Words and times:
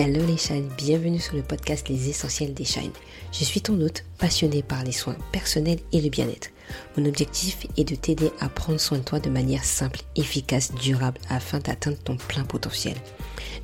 Hello 0.00 0.24
les 0.24 0.36
shines, 0.36 0.70
bienvenue 0.76 1.18
sur 1.18 1.34
le 1.34 1.42
podcast 1.42 1.88
Les 1.88 2.08
Essentiels 2.08 2.54
des 2.54 2.64
Shines. 2.64 2.92
Je 3.32 3.42
suis 3.42 3.60
ton 3.60 3.80
hôte 3.80 4.04
passionné 4.16 4.62
par 4.62 4.84
les 4.84 4.92
soins 4.92 5.16
personnels 5.32 5.80
et 5.90 6.00
le 6.00 6.08
bien-être. 6.08 6.50
Mon 6.96 7.04
objectif 7.04 7.66
est 7.76 7.82
de 7.82 7.96
t'aider 7.96 8.30
à 8.38 8.48
prendre 8.48 8.78
soin 8.78 8.98
de 8.98 9.02
toi 9.02 9.18
de 9.18 9.28
manière 9.28 9.64
simple, 9.64 10.02
efficace, 10.14 10.72
durable 10.72 11.20
afin 11.28 11.58
d'atteindre 11.58 11.98
ton 11.98 12.16
plein 12.16 12.44
potentiel. 12.44 12.94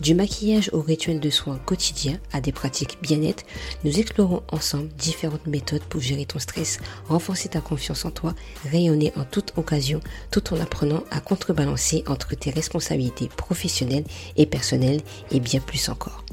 Du 0.00 0.16
maquillage 0.16 0.70
au 0.72 0.80
rituel 0.80 1.20
de 1.20 1.30
soins 1.30 1.60
quotidiens 1.64 2.18
à 2.32 2.40
des 2.40 2.50
pratiques 2.50 2.98
bien-être, 3.00 3.44
nous 3.84 4.00
explorons 4.00 4.42
ensemble 4.50 4.88
différentes 4.88 5.46
méthodes 5.46 5.84
pour 5.84 6.00
gérer 6.00 6.26
ton 6.26 6.40
stress, 6.40 6.80
renforcer 7.06 7.50
ta 7.50 7.60
confiance 7.60 8.04
en 8.04 8.10
toi, 8.10 8.34
rayonner 8.72 9.12
en 9.16 9.22
toute 9.22 9.52
occasion 9.56 10.00
tout 10.32 10.52
en 10.52 10.58
apprenant 10.58 11.04
à 11.12 11.20
contrebalancer 11.20 12.02
entre 12.08 12.34
tes 12.34 12.50
responsabilités 12.50 13.28
professionnelles 13.28 14.04
et 14.36 14.46
personnelles 14.46 15.02
et 15.30 15.38
bien 15.38 15.60
plus 15.60 15.88
encore. 15.88 16.24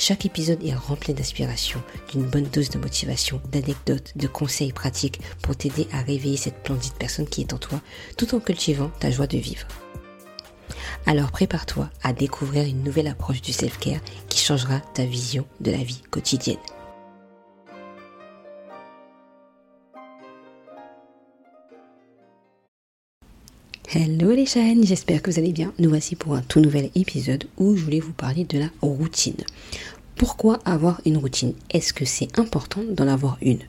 Chaque 0.00 0.24
épisode 0.24 0.62
est 0.64 0.74
rempli 0.74 1.12
d'inspiration, 1.12 1.82
d'une 2.12 2.22
bonne 2.22 2.44
dose 2.44 2.70
de 2.70 2.78
motivation, 2.78 3.42
d'anecdotes, 3.50 4.12
de 4.16 4.28
conseils 4.28 4.72
pratiques 4.72 5.20
pour 5.42 5.56
t'aider 5.56 5.88
à 5.92 6.02
réveiller 6.02 6.36
cette 6.36 6.60
splendide 6.60 6.92
personne 7.00 7.28
qui 7.28 7.40
est 7.40 7.52
en 7.52 7.58
toi 7.58 7.80
tout 8.16 8.32
en 8.36 8.38
cultivant 8.38 8.92
ta 9.00 9.10
joie 9.10 9.26
de 9.26 9.38
vivre. 9.38 9.66
Alors 11.04 11.32
prépare-toi 11.32 11.90
à 12.04 12.12
découvrir 12.12 12.64
une 12.64 12.84
nouvelle 12.84 13.08
approche 13.08 13.42
du 13.42 13.52
self-care 13.52 14.00
qui 14.28 14.38
changera 14.38 14.78
ta 14.94 15.04
vision 15.04 15.46
de 15.60 15.72
la 15.72 15.78
vie 15.78 16.02
quotidienne. 16.10 16.58
Hello 23.90 24.32
les 24.32 24.44
chaînes, 24.44 24.84
j'espère 24.84 25.22
que 25.22 25.30
vous 25.30 25.38
allez 25.38 25.54
bien. 25.54 25.72
Nous 25.78 25.88
voici 25.88 26.14
pour 26.14 26.34
un 26.34 26.42
tout 26.42 26.60
nouvel 26.60 26.90
épisode 26.94 27.44
où 27.56 27.74
je 27.74 27.82
voulais 27.82 28.00
vous 28.00 28.12
parler 28.12 28.44
de 28.44 28.58
la 28.58 28.68
routine. 28.82 29.42
Pourquoi 30.14 30.58
avoir 30.66 31.00
une 31.06 31.16
routine? 31.16 31.54
Est-ce 31.70 31.94
que 31.94 32.04
c'est 32.04 32.38
important 32.38 32.82
d'en 32.90 33.08
avoir 33.08 33.38
une? 33.40 33.62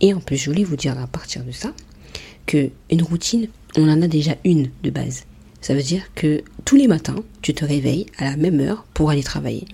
Et 0.00 0.14
en 0.14 0.20
plus, 0.20 0.36
je 0.36 0.48
voulais 0.48 0.62
vous 0.62 0.76
dire 0.76 0.96
à 0.96 1.08
partir 1.08 1.42
de 1.42 1.50
ça 1.50 1.72
que 2.46 2.70
une 2.92 3.02
routine, 3.02 3.48
on 3.76 3.88
en 3.88 4.02
a 4.02 4.06
déjà 4.06 4.36
une 4.44 4.70
de 4.84 4.90
base. 4.90 5.24
Ça 5.60 5.74
veut 5.74 5.82
dire 5.82 6.04
que 6.14 6.44
tous 6.64 6.76
les 6.76 6.86
matins, 6.86 7.16
tu 7.42 7.52
te 7.52 7.64
réveilles 7.64 8.06
à 8.18 8.26
la 8.26 8.36
même 8.36 8.60
heure 8.60 8.84
pour 8.94 9.10
aller 9.10 9.24
travailler. 9.24 9.64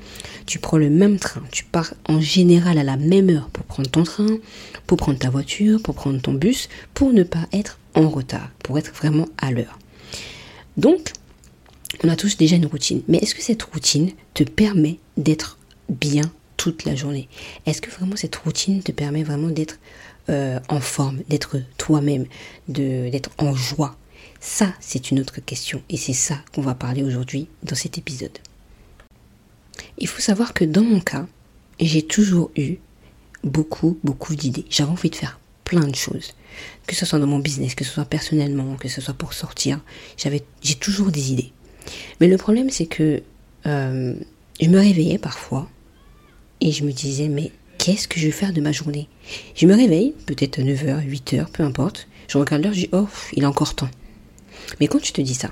Tu 0.46 0.58
prends 0.58 0.78
le 0.78 0.88
même 0.88 1.18
train, 1.18 1.42
tu 1.52 1.64
pars 1.64 1.92
en 2.08 2.18
général 2.18 2.78
à 2.78 2.82
la 2.82 2.96
même 2.96 3.28
heure 3.28 3.50
pour 3.50 3.66
prendre 3.66 3.90
ton 3.90 4.04
train, 4.04 4.38
pour 4.86 4.96
prendre 4.96 5.18
ta 5.18 5.28
voiture, 5.28 5.82
pour 5.82 5.94
prendre 5.94 6.18
ton 6.18 6.32
bus, 6.32 6.70
pour 6.94 7.12
ne 7.12 7.24
pas 7.24 7.46
être 7.52 7.78
en 7.96 8.08
retard, 8.08 8.50
pour 8.62 8.78
être 8.78 8.94
vraiment 8.94 9.26
à 9.38 9.50
l'heure. 9.50 9.78
Donc, 10.76 11.12
on 12.04 12.08
a 12.08 12.16
tous 12.16 12.36
déjà 12.36 12.56
une 12.56 12.66
routine. 12.66 13.02
Mais 13.08 13.18
est-ce 13.18 13.34
que 13.34 13.42
cette 13.42 13.62
routine 13.62 14.12
te 14.34 14.44
permet 14.44 14.98
d'être 15.16 15.58
bien 15.88 16.30
toute 16.56 16.84
la 16.84 16.94
journée? 16.94 17.28
Est-ce 17.64 17.80
que 17.80 17.90
vraiment 17.90 18.16
cette 18.16 18.36
routine 18.36 18.82
te 18.82 18.92
permet 18.92 19.24
vraiment 19.24 19.48
d'être 19.48 19.78
euh, 20.28 20.60
en 20.68 20.80
forme, 20.80 21.22
d'être 21.28 21.56
toi-même, 21.78 22.26
d'être 22.68 23.30
en 23.38 23.54
joie? 23.54 23.96
Ça, 24.40 24.72
c'est 24.80 25.10
une 25.10 25.18
autre 25.18 25.40
question 25.40 25.82
et 25.88 25.96
c'est 25.96 26.12
ça 26.12 26.38
qu'on 26.54 26.60
va 26.60 26.74
parler 26.74 27.02
aujourd'hui 27.02 27.48
dans 27.62 27.74
cet 27.74 27.98
épisode. 27.98 28.38
Il 29.98 30.08
faut 30.08 30.20
savoir 30.20 30.52
que 30.52 30.64
dans 30.64 30.82
mon 30.82 31.00
cas, 31.00 31.26
j'ai 31.80 32.02
toujours 32.02 32.50
eu 32.56 32.76
beaucoup, 33.42 33.98
beaucoup 34.04 34.34
d'idées. 34.34 34.66
J'avais 34.68 34.90
envie 34.90 35.10
de 35.10 35.16
faire 35.16 35.38
plein 35.66 35.86
de 35.86 35.94
choses. 35.94 36.32
Que 36.86 36.94
ce 36.94 37.04
soit 37.04 37.18
dans 37.18 37.26
mon 37.26 37.40
business, 37.40 37.74
que 37.74 37.84
ce 37.84 37.92
soit 37.92 38.06
personnellement, 38.06 38.76
que 38.76 38.88
ce 38.88 39.02
soit 39.02 39.12
pour 39.12 39.34
sortir. 39.34 39.80
J'avais, 40.16 40.42
j'ai 40.62 40.76
toujours 40.76 41.10
des 41.10 41.32
idées. 41.32 41.52
Mais 42.20 42.28
le 42.28 42.38
problème, 42.38 42.70
c'est 42.70 42.86
que 42.86 43.22
euh, 43.66 44.14
je 44.60 44.68
me 44.68 44.78
réveillais 44.78 45.18
parfois 45.18 45.68
et 46.62 46.72
je 46.72 46.84
me 46.84 46.92
disais, 46.92 47.28
mais 47.28 47.52
qu'est-ce 47.76 48.08
que 48.08 48.18
je 48.18 48.26
vais 48.26 48.32
faire 48.32 48.54
de 48.54 48.62
ma 48.62 48.72
journée? 48.72 49.08
Je 49.54 49.66
me 49.66 49.74
réveille, 49.74 50.14
peut-être 50.24 50.60
à 50.60 50.62
9h, 50.62 51.06
8h, 51.06 51.50
peu 51.52 51.62
importe. 51.62 52.08
Je 52.28 52.38
regarde 52.38 52.62
l'heure, 52.62 52.72
je 52.72 52.80
dis, 52.80 52.88
oh, 52.92 53.08
il 53.34 53.42
est 53.42 53.46
encore 53.46 53.74
temps. 53.74 53.90
Mais 54.80 54.86
quand 54.86 55.00
tu 55.00 55.12
te 55.12 55.20
dis 55.20 55.34
ça, 55.34 55.50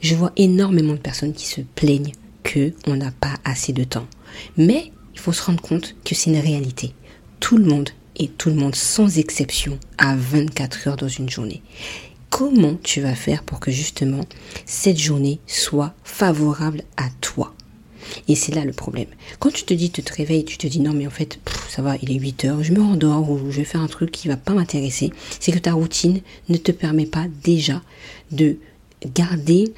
je 0.00 0.14
vois 0.14 0.32
énormément 0.36 0.92
de 0.92 0.98
personnes 0.98 1.34
qui 1.34 1.46
se 1.46 1.60
plaignent 1.60 2.12
que 2.44 2.72
on 2.86 2.96
n'a 2.96 3.10
pas 3.10 3.34
assez 3.44 3.72
de 3.72 3.84
temps. 3.84 4.06
Mais 4.56 4.92
il 5.14 5.20
faut 5.20 5.32
se 5.32 5.42
rendre 5.42 5.60
compte 5.60 5.96
que 6.04 6.14
c'est 6.14 6.30
une 6.30 6.38
réalité. 6.38 6.94
Tout 7.40 7.58
le 7.58 7.64
monde 7.64 7.90
et 8.18 8.28
tout 8.28 8.48
le 8.48 8.56
monde 8.56 8.74
sans 8.74 9.18
exception 9.18 9.78
a 9.98 10.16
24 10.16 10.88
heures 10.88 10.96
dans 10.96 11.08
une 11.08 11.30
journée. 11.30 11.62
Comment 12.30 12.74
tu 12.82 13.00
vas 13.00 13.14
faire 13.14 13.42
pour 13.42 13.60
que 13.60 13.70
justement 13.70 14.20
cette 14.66 14.98
journée 14.98 15.40
soit 15.46 15.94
favorable 16.04 16.82
à 16.96 17.08
toi? 17.20 17.54
Et 18.26 18.34
c'est 18.34 18.54
là 18.54 18.64
le 18.64 18.72
problème. 18.72 19.08
Quand 19.38 19.50
tu 19.50 19.64
te 19.64 19.74
dis, 19.74 19.90
tu 19.90 20.02
te 20.02 20.14
réveilles, 20.14 20.44
tu 20.44 20.58
te 20.58 20.66
dis 20.66 20.80
non 20.80 20.92
mais 20.92 21.06
en 21.06 21.10
fait, 21.10 21.38
ça 21.68 21.82
va, 21.82 21.96
il 22.02 22.10
est 22.10 22.18
8 22.18 22.44
heures, 22.46 22.62
je 22.62 22.72
me 22.72 22.80
rendors 22.80 23.30
ou 23.30 23.50
je 23.50 23.58
vais 23.58 23.64
faire 23.64 23.80
un 23.80 23.86
truc 23.86 24.10
qui 24.10 24.28
va 24.28 24.36
pas 24.36 24.54
m'intéresser, 24.54 25.12
c'est 25.40 25.52
que 25.52 25.58
ta 25.58 25.72
routine 25.72 26.20
ne 26.48 26.56
te 26.56 26.72
permet 26.72 27.06
pas 27.06 27.26
déjà 27.42 27.82
de 28.30 28.56
garder 29.14 29.72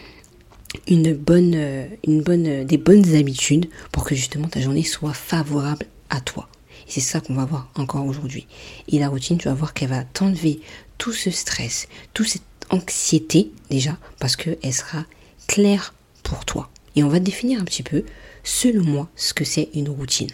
une 0.87 1.15
bonne, 1.15 1.55
euh, 1.57 1.87
une 2.07 2.23
bonne, 2.23 2.47
euh, 2.47 2.65
des 2.65 2.79
bonnes 2.79 3.15
habitudes 3.15 3.69
pour 3.93 4.05
que 4.05 4.15
justement 4.15 4.49
ta 4.49 4.61
journée 4.61 4.85
soit 4.85 5.13
favorable 5.13 5.87
à 6.11 6.21
toi. 6.21 6.50
C'est 6.91 7.01
ça 7.01 7.21
qu'on 7.21 7.35
va 7.35 7.45
voir 7.45 7.71
encore 7.77 8.05
aujourd'hui. 8.05 8.49
Et 8.89 8.99
la 8.99 9.09
routine, 9.09 9.39
tu 9.39 9.47
vas 9.47 9.55
voir 9.55 9.75
qu'elle 9.75 9.91
va 9.91 10.03
t'enlever 10.03 10.61
tout 10.99 11.13
ce 11.13 11.31
stress, 11.31 11.87
toute 12.15 12.27
cette 12.27 12.43
anxiété 12.69 13.53
déjà, 13.71 13.97
parce 14.19 14.35
qu'elle 14.35 14.75
sera 14.75 15.05
claire 15.47 15.95
pour 16.25 16.45
toi. 16.45 16.69
Et 16.97 17.05
on 17.05 17.09
va 17.09 17.21
définir 17.21 17.61
un 17.61 17.65
petit 17.65 17.85
peu, 17.85 18.05
selon 18.43 18.83
moi, 18.83 19.09
ce 19.15 19.33
que 19.33 19.45
c'est 19.45 19.69
une 19.73 19.89
routine. 19.89 20.31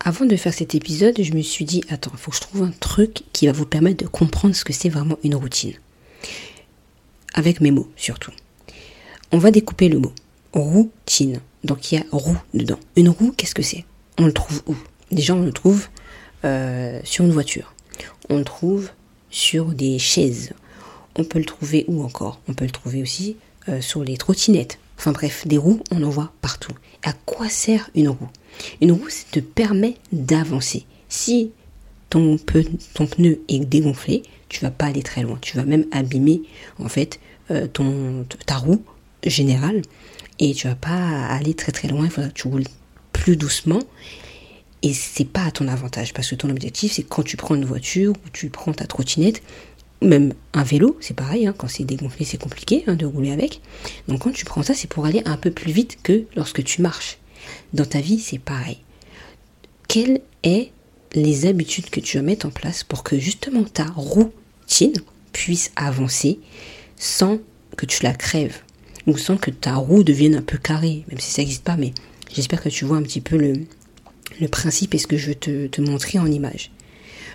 Avant 0.00 0.24
de 0.24 0.36
faire 0.36 0.54
cet 0.54 0.74
épisode, 0.74 1.22
je 1.22 1.34
me 1.34 1.42
suis 1.42 1.66
dit, 1.66 1.84
attends, 1.90 2.12
il 2.14 2.18
faut 2.18 2.30
que 2.30 2.38
je 2.38 2.42
trouve 2.42 2.62
un 2.62 2.72
truc 2.80 3.24
qui 3.34 3.46
va 3.46 3.52
vous 3.52 3.66
permettre 3.66 4.02
de 4.02 4.08
comprendre 4.08 4.56
ce 4.56 4.64
que 4.64 4.72
c'est 4.72 4.88
vraiment 4.88 5.18
une 5.22 5.34
routine. 5.34 5.74
Avec 7.34 7.60
mes 7.60 7.72
mots, 7.72 7.90
surtout. 7.96 8.32
On 9.32 9.38
va 9.38 9.50
découper 9.50 9.90
le 9.90 9.98
mot. 9.98 10.14
Routine. 10.54 11.40
Donc 11.62 11.92
il 11.92 11.96
y 11.96 11.98
a 11.98 12.04
roue 12.10 12.38
dedans. 12.54 12.80
Une 12.96 13.10
roue, 13.10 13.32
qu'est-ce 13.36 13.54
que 13.54 13.62
c'est? 13.62 13.84
On 14.16 14.26
le 14.26 14.32
trouve 14.32 14.62
où? 14.66 14.76
Déjà, 15.14 15.34
on 15.34 15.42
le 15.42 15.52
trouve 15.52 15.86
euh, 16.44 17.00
sur 17.04 17.24
une 17.24 17.30
voiture. 17.30 17.72
On 18.28 18.38
le 18.38 18.44
trouve 18.44 18.90
sur 19.30 19.66
des 19.66 20.00
chaises. 20.00 20.52
On 21.14 21.22
peut 21.22 21.38
le 21.38 21.44
trouver 21.44 21.84
où 21.86 22.02
encore? 22.02 22.40
On 22.48 22.54
peut 22.54 22.64
le 22.64 22.72
trouver 22.72 23.00
aussi 23.00 23.36
euh, 23.68 23.80
sur 23.80 24.02
les 24.02 24.16
trottinettes. 24.16 24.78
Enfin 24.98 25.12
bref, 25.12 25.46
des 25.46 25.56
roues, 25.56 25.80
on 25.92 26.02
en 26.02 26.10
voit 26.10 26.32
partout. 26.40 26.72
À 27.04 27.12
quoi 27.12 27.48
sert 27.48 27.90
une 27.94 28.08
roue? 28.08 28.28
Une 28.80 28.90
roue, 28.90 29.08
ça 29.08 29.24
te 29.30 29.38
permet 29.38 29.94
d'avancer. 30.12 30.84
Si 31.08 31.52
ton, 32.10 32.36
pneu 32.36 33.40
est 33.48 33.64
dégonflé, 33.64 34.24
tu 34.48 34.60
vas 34.62 34.72
pas 34.72 34.86
aller 34.86 35.02
très 35.04 35.22
loin. 35.22 35.38
Tu 35.40 35.56
vas 35.56 35.64
même 35.64 35.86
abîmer 35.92 36.42
en 36.80 36.88
fait 36.88 37.20
euh, 37.52 37.68
ton, 37.68 38.26
ta 38.46 38.56
roue 38.56 38.82
générale 39.24 39.82
et 40.40 40.54
tu 40.54 40.66
vas 40.66 40.74
pas 40.74 41.26
aller 41.26 41.54
très 41.54 41.70
très 41.70 41.86
loin. 41.86 42.04
Il 42.04 42.10
faudra 42.10 42.30
que 42.30 42.34
tu 42.34 42.48
roules 42.48 42.64
plus 43.12 43.36
doucement 43.36 43.80
et 44.84 44.92
c'est 44.92 45.24
pas 45.24 45.44
à 45.44 45.50
ton 45.50 45.66
avantage 45.66 46.12
parce 46.12 46.28
que 46.28 46.34
ton 46.34 46.50
objectif 46.50 46.92
c'est 46.92 47.02
quand 47.02 47.22
tu 47.22 47.36
prends 47.36 47.54
une 47.54 47.64
voiture 47.64 48.12
ou 48.12 48.28
tu 48.32 48.50
prends 48.50 48.74
ta 48.74 48.86
trottinette, 48.86 49.42
même 50.02 50.34
un 50.52 50.62
vélo, 50.62 50.98
c'est 51.00 51.16
pareil, 51.16 51.46
hein, 51.46 51.54
quand 51.56 51.68
c'est 51.68 51.84
dégonflé, 51.84 52.26
c'est 52.26 52.36
compliqué 52.40 52.84
hein, 52.86 52.94
de 52.94 53.06
rouler 53.06 53.32
avec. 53.32 53.62
Donc 54.06 54.20
quand 54.20 54.32
tu 54.32 54.44
prends 54.44 54.62
ça, 54.62 54.74
c'est 54.74 54.88
pour 54.88 55.06
aller 55.06 55.22
un 55.24 55.38
peu 55.38 55.50
plus 55.50 55.72
vite 55.72 55.98
que 56.02 56.24
lorsque 56.36 56.62
tu 56.62 56.82
marches. 56.82 57.18
Dans 57.72 57.86
ta 57.86 58.00
vie, 58.00 58.18
c'est 58.18 58.38
pareil. 58.38 58.78
Quelles 59.88 60.20
sont 60.44 60.66
les 61.14 61.46
habitudes 61.46 61.88
que 61.90 62.00
tu 62.00 62.18
vas 62.18 62.22
mettre 62.22 62.44
en 62.44 62.50
place 62.50 62.84
pour 62.84 63.04
que 63.04 63.18
justement 63.18 63.64
ta 63.64 63.84
routine 63.84 64.94
puisse 65.32 65.70
avancer 65.76 66.40
sans 66.96 67.38
que 67.76 67.86
tu 67.86 68.02
la 68.02 68.12
crèves 68.12 68.58
ou 69.06 69.16
sans 69.16 69.36
que 69.36 69.50
ta 69.50 69.76
roue 69.76 70.02
devienne 70.02 70.34
un 70.34 70.42
peu 70.42 70.58
carrée, 70.58 71.04
même 71.08 71.20
si 71.20 71.30
ça 71.30 71.40
n'existe 71.42 71.64
pas, 71.64 71.76
mais 71.76 71.92
j'espère 72.34 72.62
que 72.62 72.68
tu 72.68 72.84
vois 72.84 72.96
un 72.96 73.02
petit 73.02 73.20
peu 73.20 73.36
le, 73.36 73.54
le 74.40 74.48
principe 74.48 74.94
et 74.94 74.98
ce 74.98 75.06
que 75.06 75.16
je 75.16 75.32
te, 75.32 75.66
te 75.66 75.80
montrer 75.80 76.18
en 76.18 76.26
image. 76.26 76.70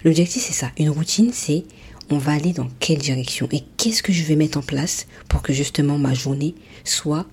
L'objectif, 0.03 0.43
c'est 0.43 0.53
ça. 0.53 0.71
Une 0.77 0.89
routine, 0.89 1.31
c'est 1.33 1.63
on 2.11 2.17
va 2.17 2.31
aller 2.31 2.53
dans 2.53 2.69
quelle 2.79 2.97
direction 2.97 3.47
et 3.51 3.63
qu'est-ce 3.77 4.01
que 4.01 4.13
je 4.13 4.23
vais 4.23 4.35
mettre 4.35 4.57
en 4.57 4.61
place 4.61 5.05
pour 5.27 5.41
que 5.41 5.53
justement 5.53 5.97
ma 5.97 6.13
journée 6.13 6.55
soit 6.83 7.25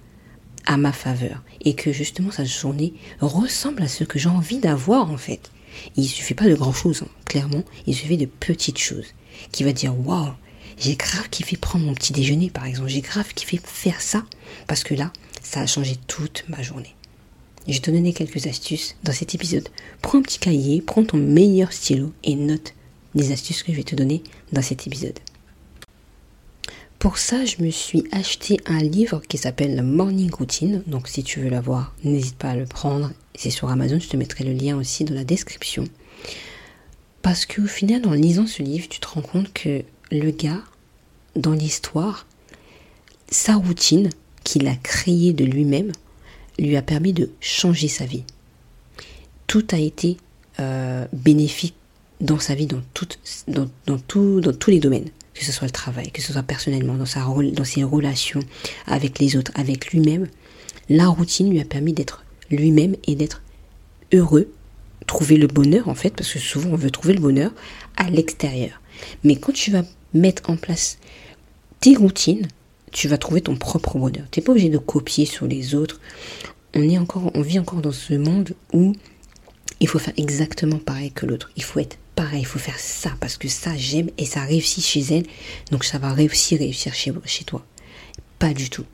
à 0.67 0.77
ma 0.77 0.93
faveur 0.93 1.43
et 1.63 1.75
que 1.75 1.93
justement 1.93 2.31
cette 2.31 2.47
journée 2.47 2.93
ressemble 3.21 3.83
à 3.83 3.89
ce 3.89 4.05
que 4.05 4.19
j'ai 4.19 4.29
envie 4.29 4.59
d'avoir 4.59 5.11
en 5.11 5.17
fait. 5.17 5.51
Il 5.97 6.05
il 6.05 6.09
suffit 6.09 6.35
pas 6.35 6.49
de 6.49 6.55
grand 6.55 6.73
chose, 6.73 7.03
hein, 7.05 7.09
clairement, 7.25 7.65
il 7.87 7.95
suffit 7.95 8.17
de 8.17 8.27
petites 8.27 8.79
choses 8.79 9.15
qui 9.53 9.65
va 9.65 9.73
dire 9.73 9.95
waouh, 9.99 10.33
j'ai 10.79 10.97
grave 10.97 11.29
kiffé 11.31 11.57
prendre 11.57 11.87
mon 11.87 11.95
petit 11.95 12.13
déjeuner 12.13 12.51
par 12.51 12.67
exemple, 12.67 12.89
j'ai 12.89 13.01
grave 13.01 13.33
kiffé 13.35 13.61
faire 13.63 14.01
ça 14.01 14.25
parce 14.67 14.85
que 14.85 14.95
là, 14.95 15.13
ça 15.43 15.61
a 15.61 15.67
changé 15.67 15.97
toute 16.07 16.45
ma 16.49 16.63
journée. 16.63 16.96
Je 17.69 17.73
vais 17.73 17.81
te 17.81 17.91
donner 17.91 18.13
quelques 18.13 18.47
astuces 18.47 18.95
dans 19.03 19.13
cet 19.13 19.35
épisode. 19.35 19.69
Prends 20.01 20.19
un 20.19 20.23
petit 20.23 20.39
cahier, 20.39 20.81
prends 20.81 21.05
ton 21.05 21.17
meilleur 21.17 21.73
stylo 21.73 22.13
et 22.23 22.37
note 22.37 22.75
des 23.17 23.33
astuces 23.33 23.65
que 23.65 23.73
je 23.73 23.77
vais 23.77 23.83
te 23.83 23.97
donner 23.97 24.23
dans 24.53 24.63
cet 24.63 24.87
épisode. 24.87 25.19
Pour 27.01 27.19
ça, 27.19 27.45
je 27.45 27.63
me 27.63 27.71
suis 27.71 28.05
acheté 28.13 28.61
un 28.67 28.79
livre 28.79 29.21
qui 29.29 29.37
s'appelle 29.37 29.83
Morning 29.83 30.31
Routine. 30.31 30.83
Donc 30.87 31.09
si 31.09 31.25
tu 31.25 31.41
veux 31.41 31.49
l'avoir, 31.49 31.95
n'hésite 32.05 32.37
pas 32.37 32.51
à 32.51 32.57
le 32.57 32.67
prendre. 32.67 33.11
C'est 33.35 33.51
sur 33.51 33.69
Amazon, 33.69 33.99
je 33.99 34.09
te 34.09 34.17
mettrai 34.17 34.45
le 34.45 34.53
lien 34.53 34.77
aussi 34.77 35.05
dans 35.05 35.15
la 35.15 35.25
description. 35.25 35.85
Parce 37.23 37.47
qu'au 37.47 37.67
final, 37.67 38.07
en 38.07 38.13
lisant 38.13 38.47
ce 38.47 38.63
livre, 38.63 38.89
tu 38.89 39.01
te 39.01 39.09
rends 39.09 39.23
compte 39.23 39.53
que 39.53 39.83
le 40.13 40.31
gars, 40.31 40.63
dans 41.35 41.53
l'histoire, 41.53 42.27
sa 43.29 43.57
routine 43.57 44.11
qu'il 44.45 44.69
a 44.69 44.77
créée 44.77 45.33
de 45.33 45.45
lui-même, 45.45 45.91
lui 46.59 46.77
a 46.77 46.83
permis 46.83 47.13
de 47.13 47.31
changer 47.41 47.89
sa 47.89 48.05
vie. 48.07 48.25
Tout 49.47 49.67
a 49.73 49.79
été 49.79 50.17
euh, 50.61 51.07
bénéfique 51.13 51.75
dans 52.21 52.39
sa 52.39 52.55
vie, 52.55 52.67
dans, 52.67 52.83
dans, 53.49 53.69
dans, 53.87 53.99
tout, 53.99 54.41
dans 54.41 54.53
tous 54.53 54.71
les 54.71 54.81
domaines 54.81 55.11
que 55.37 55.45
ce 55.45 55.53
soit 55.53 55.67
le 55.67 55.73
travail, 55.73 56.11
que 56.11 56.23
ce 56.23 56.33
soit 56.33 56.43
personnellement, 56.43 56.95
dans, 56.95 57.07
sa, 57.07 57.21
dans 57.53 57.65
ses 57.65 57.85
relations 57.85 58.41
avec 58.87 59.19
les 59.19 59.37
autres, 59.37 59.53
avec 59.55 59.93
lui-même, 59.93 60.29
la 60.89 61.09
routine 61.09 61.51
lui 61.51 61.61
a 61.61 61.65
permis 61.65 61.93
d'être 61.93 62.25
lui-même 62.51 62.97
et 63.07 63.17
d'être 63.17 63.43
heureux, 64.15 64.53
trouver 65.07 65.37
le 65.37 65.47
bonheur 65.47 65.89
en 65.89 65.95
fait, 65.95 66.11
parce 66.11 66.33
que 66.33 66.39
souvent 66.39 66.71
on 66.71 66.77
veut 66.77 66.91
trouver 66.91 67.15
le 67.15 67.21
bonheur 67.21 67.53
à 67.97 68.09
l'extérieur. 68.09 68.81
Mais 69.25 69.37
quand 69.37 69.53
tu 69.53 69.71
vas 69.71 69.83
mettre 70.15 70.49
en 70.49 70.57
place 70.57 70.99
tes 71.81 71.97
routines, 71.97 72.49
tu 72.97 73.09
vas 73.09 73.19
trouver 73.19 73.43
ton 73.43 73.57
propre 73.57 73.99
bonheur. 73.99 74.25
Tu 74.31 74.41
n'es 74.41 74.45
pas 74.45 74.53
obligé 74.53 74.71
de 74.71 74.79
copier 74.79 75.27
sur 75.27 75.47
les 75.47 75.75
autres. 75.75 76.01
On, 76.75 76.83
est 76.83 76.97
encore, 76.97 77.31
on 77.35 77.43
vit 77.43 77.59
encore 77.59 77.83
dans 77.83 77.93
ce 77.93 78.15
monde 78.15 78.55
où 78.73 78.95
il 79.81 79.87
faut 79.87 79.99
faire 79.99 80.15
exactement 80.17 80.79
pareil 80.79 81.13
que 81.13 81.27
l'autre. 81.27 81.51
Il 81.57 81.63
faut 81.63 81.79
être 81.79 81.99
pareil, 82.15 82.41
il 82.41 82.47
faut 82.47 82.59
faire 82.59 82.79
ça 82.79 83.11
parce 83.21 83.37
que 83.37 83.49
ça 83.49 83.77
j'aime 83.77 84.09
et 84.17 84.25
ça 84.25 84.41
réussit 84.41 84.83
chez 84.83 85.01
elle, 85.15 85.27
donc 85.71 85.85
ça 85.85 85.99
va 85.99 86.15
réussir, 86.15 86.59
réussir 86.59 86.95
chez, 86.95 87.13
chez 87.27 87.45
toi. 87.45 87.67
Pas 88.39 88.55
du 88.55 88.71
tout. 88.71 88.87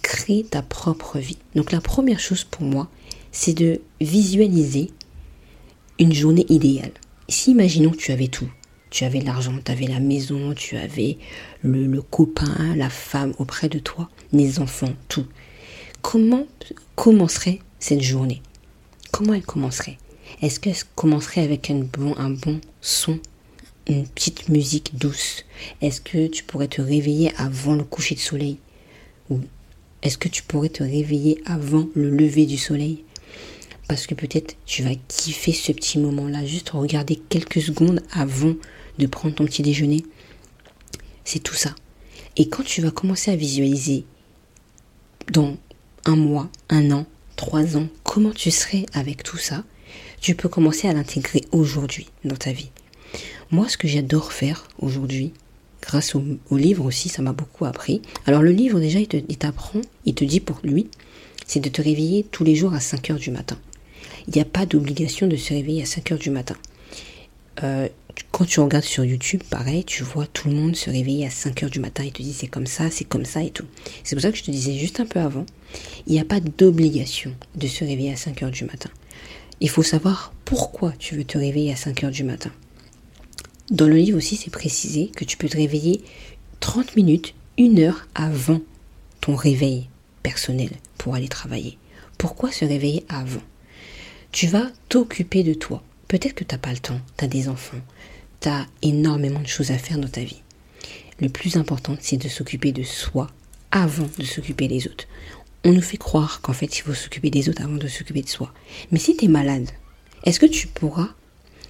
Crée 0.00 0.46
ta 0.48 0.62
propre 0.62 1.18
vie. 1.18 1.38
Donc 1.54 1.72
la 1.72 1.82
première 1.82 2.20
chose 2.20 2.44
pour 2.44 2.62
moi, 2.62 2.88
c'est 3.32 3.52
de 3.54 3.82
visualiser 4.00 4.90
une 5.98 6.14
journée 6.14 6.46
idéale. 6.48 6.92
Si 7.28 7.50
imaginons 7.50 7.90
que 7.90 7.96
tu 7.96 8.12
avais 8.12 8.28
tout, 8.28 8.48
tu 8.92 9.04
avais 9.04 9.20
l'argent, 9.20 9.54
tu 9.64 9.72
avais 9.72 9.86
la 9.86 10.00
maison, 10.00 10.52
tu 10.52 10.76
avais 10.76 11.16
le, 11.62 11.86
le, 11.86 12.02
copain, 12.02 12.76
la 12.76 12.90
femme 12.90 13.32
auprès 13.38 13.70
de 13.70 13.78
toi, 13.78 14.10
les 14.32 14.60
enfants, 14.60 14.92
tout. 15.08 15.24
Comment 16.02 16.46
commencerait 16.94 17.60
cette 17.78 18.02
journée? 18.02 18.42
Comment 19.10 19.32
elle 19.32 19.46
commencerait? 19.46 19.96
Est-ce 20.42 20.60
que 20.60 20.70
ça 20.74 20.84
commencerait 20.94 21.40
avec 21.40 21.70
un 21.70 21.78
bon, 21.78 22.14
un 22.18 22.28
bon 22.28 22.60
son, 22.82 23.18
une 23.88 24.06
petite 24.06 24.50
musique 24.50 24.94
douce? 24.98 25.46
Est-ce 25.80 26.02
que 26.02 26.26
tu 26.26 26.44
pourrais 26.44 26.68
te 26.68 26.82
réveiller 26.82 27.32
avant 27.38 27.74
le 27.74 27.84
coucher 27.84 28.14
de 28.14 28.20
soleil? 28.20 28.58
Ou 29.30 29.40
est-ce 30.02 30.18
que 30.18 30.28
tu 30.28 30.42
pourrais 30.42 30.68
te 30.68 30.82
réveiller 30.82 31.40
avant 31.46 31.88
le 31.94 32.10
lever 32.10 32.44
du 32.44 32.58
soleil? 32.58 33.04
Parce 33.88 34.06
que 34.06 34.14
peut-être 34.14 34.54
tu 34.66 34.82
vas 34.82 34.94
kiffer 35.08 35.54
ce 35.54 35.72
petit 35.72 35.98
moment-là, 35.98 36.44
juste 36.44 36.70
regarder 36.70 37.16
quelques 37.16 37.62
secondes 37.62 38.02
avant 38.12 38.54
de 38.98 39.06
prendre 39.06 39.34
ton 39.34 39.44
petit 39.44 39.62
déjeuner. 39.62 40.04
C'est 41.24 41.42
tout 41.42 41.54
ça. 41.54 41.74
Et 42.36 42.48
quand 42.48 42.62
tu 42.62 42.80
vas 42.80 42.90
commencer 42.90 43.30
à 43.30 43.36
visualiser 43.36 44.04
dans 45.32 45.56
un 46.04 46.16
mois, 46.16 46.48
un 46.68 46.90
an, 46.90 47.06
trois 47.36 47.76
ans, 47.76 47.88
comment 48.04 48.32
tu 48.32 48.50
serais 48.50 48.86
avec 48.92 49.22
tout 49.22 49.36
ça, 49.36 49.64
tu 50.20 50.34
peux 50.34 50.48
commencer 50.48 50.88
à 50.88 50.92
l'intégrer 50.92 51.42
aujourd'hui 51.52 52.08
dans 52.24 52.36
ta 52.36 52.52
vie. 52.52 52.70
Moi, 53.50 53.68
ce 53.68 53.76
que 53.76 53.88
j'adore 53.88 54.32
faire 54.32 54.66
aujourd'hui, 54.78 55.32
grâce 55.82 56.14
au, 56.14 56.56
livre 56.56 56.84
aussi, 56.84 57.08
ça 57.08 57.20
m'a 57.20 57.32
beaucoup 57.32 57.66
appris. 57.66 58.00
Alors 58.26 58.40
le 58.40 58.52
livre, 58.52 58.80
déjà, 58.80 58.98
il 59.00 59.36
t'apprend, 59.36 59.80
il, 60.06 60.14
te 60.14 60.24
dit 60.24 60.40
pour 60.40 60.60
lui, 60.62 60.88
c'est 61.46 61.60
de 61.60 61.68
te 61.68 61.82
réveiller 61.82 62.24
tous 62.30 62.44
les 62.44 62.54
jours 62.54 62.72
à 62.72 62.80
5 62.80 63.10
heures 63.10 63.18
du 63.18 63.30
matin. 63.30 63.58
Il 64.26 64.34
n'y 64.34 64.40
a 64.40 64.46
pas 64.46 64.64
d'obligation 64.64 65.26
de 65.26 65.36
se 65.36 65.52
réveiller 65.52 65.82
à 65.82 65.86
5 65.86 66.12
heures 66.12 66.18
du 66.18 66.30
matin. 66.30 66.56
Euh, 67.62 67.88
quand 68.30 68.44
tu 68.44 68.60
regardes 68.60 68.84
sur 68.84 69.04
YouTube, 69.04 69.42
pareil, 69.48 69.84
tu 69.84 70.02
vois 70.02 70.26
tout 70.26 70.48
le 70.48 70.54
monde 70.54 70.76
se 70.76 70.90
réveiller 70.90 71.26
à 71.26 71.30
5 71.30 71.62
heures 71.62 71.70
du 71.70 71.80
matin 71.80 72.04
et 72.04 72.10
te 72.10 72.22
dit 72.22 72.32
c'est 72.32 72.46
comme 72.46 72.66
ça, 72.66 72.90
c'est 72.90 73.04
comme 73.04 73.24
ça 73.24 73.42
et 73.42 73.50
tout. 73.50 73.66
C'est 74.04 74.16
pour 74.16 74.22
ça 74.22 74.30
que 74.30 74.38
je 74.38 74.44
te 74.44 74.50
disais 74.50 74.74
juste 74.74 75.00
un 75.00 75.06
peu 75.06 75.20
avant, 75.20 75.46
il 76.06 76.12
n'y 76.12 76.20
a 76.20 76.24
pas 76.24 76.40
d'obligation 76.40 77.32
de 77.54 77.66
se 77.66 77.84
réveiller 77.84 78.12
à 78.12 78.16
5 78.16 78.42
heures 78.42 78.50
du 78.50 78.64
matin 78.64 78.90
il 79.62 79.70
faut 79.70 79.84
savoir 79.84 80.34
pourquoi 80.44 80.92
tu 80.98 81.14
veux 81.14 81.22
te 81.24 81.38
réveiller 81.38 81.72
à 81.72 81.76
5 81.76 82.02
heures 82.02 82.10
du 82.10 82.24
matin. 82.24 82.50
Dans 83.70 83.86
le 83.86 83.94
livre 83.94 84.18
aussi, 84.18 84.34
c'est 84.34 84.50
précisé 84.50 85.12
que 85.14 85.24
tu 85.24 85.36
peux 85.36 85.48
te 85.48 85.56
réveiller 85.56 86.02
30 86.58 86.96
minutes, 86.96 87.32
une 87.56 87.78
heure 87.78 88.08
avant 88.16 88.60
ton 89.20 89.36
réveil 89.36 89.86
personnel 90.24 90.70
pour 90.98 91.14
aller 91.14 91.28
travailler. 91.28 91.78
Pourquoi 92.18 92.50
se 92.50 92.64
réveiller 92.64 93.04
avant? 93.08 93.40
Tu 94.32 94.48
vas 94.48 94.66
t'occuper 94.88 95.44
de 95.44 95.54
toi. 95.54 95.80
Peut-être 96.12 96.34
que 96.34 96.44
tu 96.44 96.54
n'as 96.54 96.58
pas 96.58 96.72
le 96.72 96.78
temps, 96.78 97.00
tu 97.16 97.24
as 97.24 97.28
des 97.28 97.48
enfants, 97.48 97.80
tu 98.40 98.48
as 98.48 98.66
énormément 98.82 99.40
de 99.40 99.46
choses 99.46 99.70
à 99.70 99.78
faire 99.78 99.98
dans 99.98 100.08
ta 100.08 100.22
vie. 100.22 100.42
Le 101.20 101.28
plus 101.28 101.56
important, 101.56 101.96
c'est 102.00 102.18
de 102.18 102.28
s'occuper 102.28 102.70
de 102.72 102.82
soi 102.82 103.28
avant 103.70 104.08
de 104.18 104.24
s'occuper 104.24 104.68
des 104.68 104.86
autres 104.86 105.06
on 105.64 105.72
nous 105.72 105.82
fait 105.82 105.96
croire 105.96 106.40
qu'en 106.40 106.52
fait, 106.52 106.78
il 106.78 106.82
faut 106.82 106.94
s'occuper 106.94 107.30
des 107.30 107.48
autres 107.48 107.62
avant 107.62 107.76
de 107.76 107.88
s'occuper 107.88 108.22
de 108.22 108.28
soi. 108.28 108.52
Mais 108.90 108.98
si 108.98 109.16
tu 109.16 109.26
es 109.26 109.28
malade, 109.28 109.70
est-ce 110.24 110.40
que 110.40 110.46
tu 110.46 110.66
pourras 110.66 111.10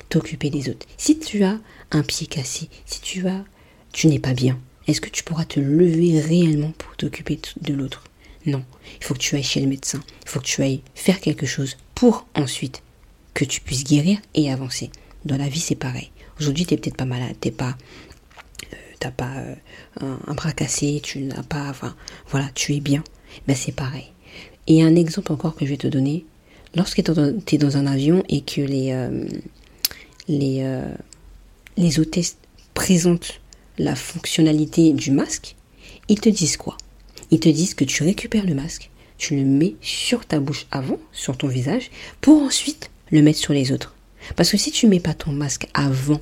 t'occuper 0.08 0.50
des 0.50 0.68
autres? 0.68 0.86
Si 0.96 1.18
tu 1.18 1.44
as 1.44 1.58
un 1.90 2.02
pied 2.02 2.26
cassé, 2.26 2.68
si 2.86 3.00
tu 3.00 3.26
as, 3.28 3.44
tu 3.92 4.06
n'es 4.06 4.18
pas 4.18 4.34
bien, 4.34 4.58
est-ce 4.86 5.00
que 5.00 5.10
tu 5.10 5.22
pourras 5.22 5.44
te 5.44 5.60
lever 5.60 6.20
réellement 6.20 6.72
pour 6.78 6.96
t'occuper 6.96 7.38
de 7.60 7.74
l'autre? 7.74 8.04
Non. 8.46 8.64
Il 9.00 9.04
faut 9.04 9.14
que 9.14 9.20
tu 9.20 9.36
ailles 9.36 9.42
chez 9.42 9.60
le 9.60 9.68
médecin. 9.68 10.00
Il 10.24 10.28
faut 10.28 10.40
que 10.40 10.46
tu 10.46 10.62
ailles 10.62 10.82
faire 10.94 11.20
quelque 11.20 11.46
chose 11.46 11.76
pour 11.94 12.26
ensuite 12.34 12.82
que 13.34 13.44
tu 13.44 13.60
puisses 13.60 13.84
guérir 13.84 14.18
et 14.34 14.50
avancer. 14.50 14.90
Dans 15.24 15.36
la 15.36 15.48
vie, 15.48 15.60
c'est 15.60 15.74
pareil. 15.74 16.10
Aujourd'hui, 16.40 16.66
tu 16.66 16.74
n'es 16.74 16.80
peut-être 16.80 16.96
pas 16.96 17.04
malade, 17.04 17.36
tu 17.40 17.50
pas 17.52 17.76
euh, 18.72 18.76
t'as 18.98 19.10
pas 19.10 19.32
euh, 19.36 19.54
un, 20.00 20.34
bras 20.34 20.52
cassé, 20.52 21.00
tu 21.02 21.20
n'as 21.20 21.42
pas, 21.42 21.68
enfin, 21.68 21.94
voilà, 22.28 22.48
tu 22.54 22.74
es 22.74 22.80
bien 22.80 23.02
ben 23.46 23.56
c'est 23.56 23.72
pareil. 23.72 24.06
Et 24.66 24.82
un 24.82 24.94
exemple 24.94 25.32
encore 25.32 25.56
que 25.56 25.64
je 25.64 25.70
vais 25.70 25.76
te 25.76 25.86
donner, 25.86 26.24
lorsque 26.74 27.02
tu 27.02 27.54
es 27.54 27.58
dans 27.58 27.76
un 27.76 27.86
avion 27.86 28.22
et 28.28 28.42
que 28.42 28.60
les, 28.60 28.92
euh, 28.92 29.26
les, 30.28 30.82
les 31.76 31.98
hôtesses 31.98 32.36
présentent 32.74 33.40
la 33.78 33.96
fonctionnalité 33.96 34.92
du 34.92 35.10
masque, 35.10 35.56
ils 36.08 36.20
te 36.20 36.28
disent 36.28 36.56
quoi? 36.56 36.76
Ils 37.30 37.40
te 37.40 37.48
disent 37.48 37.74
que 37.74 37.84
tu 37.84 38.04
récupères 38.04 38.46
le 38.46 38.54
masque, 38.54 38.90
tu 39.18 39.36
le 39.36 39.44
mets 39.44 39.74
sur 39.80 40.26
ta 40.26 40.38
bouche 40.38 40.66
avant, 40.70 40.98
sur 41.12 41.36
ton 41.36 41.48
visage, 41.48 41.90
pour 42.20 42.42
ensuite 42.42 42.91
le 43.12 43.22
mettre 43.22 43.38
sur 43.38 43.52
les 43.52 43.70
autres. 43.70 43.94
Parce 44.36 44.50
que 44.50 44.56
si 44.56 44.72
tu 44.72 44.88
mets 44.88 45.00
pas 45.00 45.14
ton 45.14 45.32
masque 45.32 45.68
avant 45.74 46.20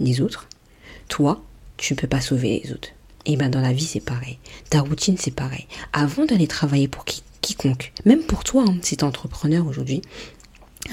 les 0.00 0.20
autres, 0.20 0.48
toi, 1.08 1.42
tu 1.76 1.92
ne 1.92 1.98
peux 1.98 2.06
pas 2.06 2.20
sauver 2.20 2.62
les 2.64 2.72
autres. 2.72 2.88
Et 3.26 3.36
bien 3.36 3.50
dans 3.50 3.60
la 3.60 3.72
vie, 3.72 3.84
c'est 3.84 4.00
pareil. 4.00 4.38
Ta 4.70 4.80
routine, 4.80 5.16
c'est 5.18 5.34
pareil. 5.34 5.66
Avant 5.92 6.24
d'aller 6.24 6.46
travailler 6.46 6.88
pour 6.88 7.04
quiconque, 7.40 7.92
même 8.04 8.22
pour 8.22 8.44
toi, 8.44 8.64
hein, 8.66 8.78
si 8.82 8.96
tu 8.96 9.04
es 9.04 9.06
entrepreneur 9.06 9.66
aujourd'hui, 9.66 10.02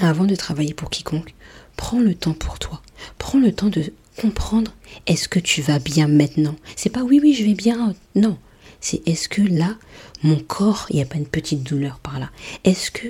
avant 0.00 0.24
de 0.24 0.34
travailler 0.34 0.74
pour 0.74 0.90
quiconque, 0.90 1.34
prends 1.76 2.00
le 2.00 2.14
temps 2.14 2.34
pour 2.34 2.58
toi. 2.58 2.82
Prends 3.18 3.38
le 3.38 3.52
temps 3.52 3.68
de 3.68 3.92
comprendre 4.18 4.74
est-ce 5.06 5.28
que 5.28 5.38
tu 5.38 5.62
vas 5.62 5.78
bien 5.78 6.08
maintenant? 6.08 6.56
C'est 6.74 6.90
pas 6.90 7.02
oui, 7.02 7.20
oui, 7.22 7.34
je 7.34 7.44
vais 7.44 7.54
bien. 7.54 7.94
Non. 8.14 8.38
C'est 8.80 9.06
est-ce 9.06 9.28
que 9.28 9.42
là, 9.42 9.76
mon 10.22 10.38
corps, 10.38 10.86
il 10.90 10.96
n'y 10.96 11.02
a 11.02 11.06
pas 11.06 11.16
une 11.16 11.26
petite 11.26 11.62
douleur 11.62 11.98
par 11.98 12.18
là? 12.18 12.30
Est-ce 12.64 12.90
que 12.90 13.08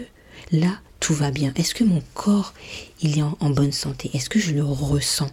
là, 0.53 0.81
tout 1.07 1.15
va 1.15 1.31
bien 1.31 1.53
Est-ce 1.55 1.73
que 1.73 1.85
mon 1.85 2.03
corps, 2.15 2.53
il 3.01 3.17
est 3.21 3.23
en 3.23 3.51
bonne 3.51 3.71
santé? 3.71 4.11
Est-ce 4.13 4.29
que 4.29 4.41
je 4.41 4.51
le 4.51 4.65
ressens? 4.65 5.31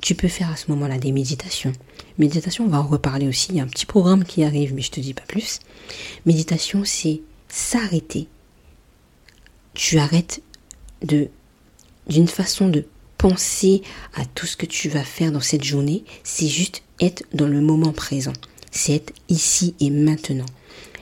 Tu 0.00 0.14
peux 0.14 0.26
faire 0.26 0.50
à 0.50 0.56
ce 0.56 0.70
moment-là 0.70 0.96
des 0.96 1.12
méditations. 1.12 1.74
Méditation, 2.16 2.64
on 2.64 2.68
va 2.68 2.80
en 2.80 2.86
reparler 2.86 3.28
aussi. 3.28 3.48
Il 3.50 3.56
y 3.56 3.60
a 3.60 3.62
un 3.62 3.66
petit 3.66 3.84
programme 3.84 4.24
qui 4.24 4.42
arrive, 4.42 4.72
mais 4.72 4.80
je 4.80 4.90
te 4.90 5.00
dis 5.00 5.12
pas 5.12 5.26
plus. 5.28 5.60
Méditation, 6.24 6.84
c'est 6.86 7.20
s'arrêter. 7.50 8.26
Tu 9.74 9.98
arrêtes 9.98 10.40
de, 11.02 11.28
d'une 12.06 12.26
façon 12.26 12.68
de 12.68 12.86
penser 13.18 13.82
à 14.14 14.24
tout 14.24 14.46
ce 14.46 14.56
que 14.56 14.64
tu 14.64 14.88
vas 14.88 15.04
faire 15.04 15.30
dans 15.30 15.40
cette 15.40 15.64
journée. 15.64 16.04
C'est 16.24 16.48
juste 16.48 16.84
être 17.00 17.24
dans 17.34 17.48
le 17.48 17.60
moment 17.60 17.92
présent. 17.92 18.32
C'est 18.70 18.94
être 18.94 19.12
ici 19.28 19.74
et 19.78 19.90
maintenant. 19.90 20.46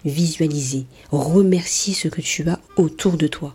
Visualiser, 0.04 0.86
remercier 1.12 1.94
ce 1.94 2.08
que 2.08 2.20
tu 2.20 2.48
as 2.50 2.58
autour 2.76 3.16
de 3.16 3.28
toi 3.28 3.54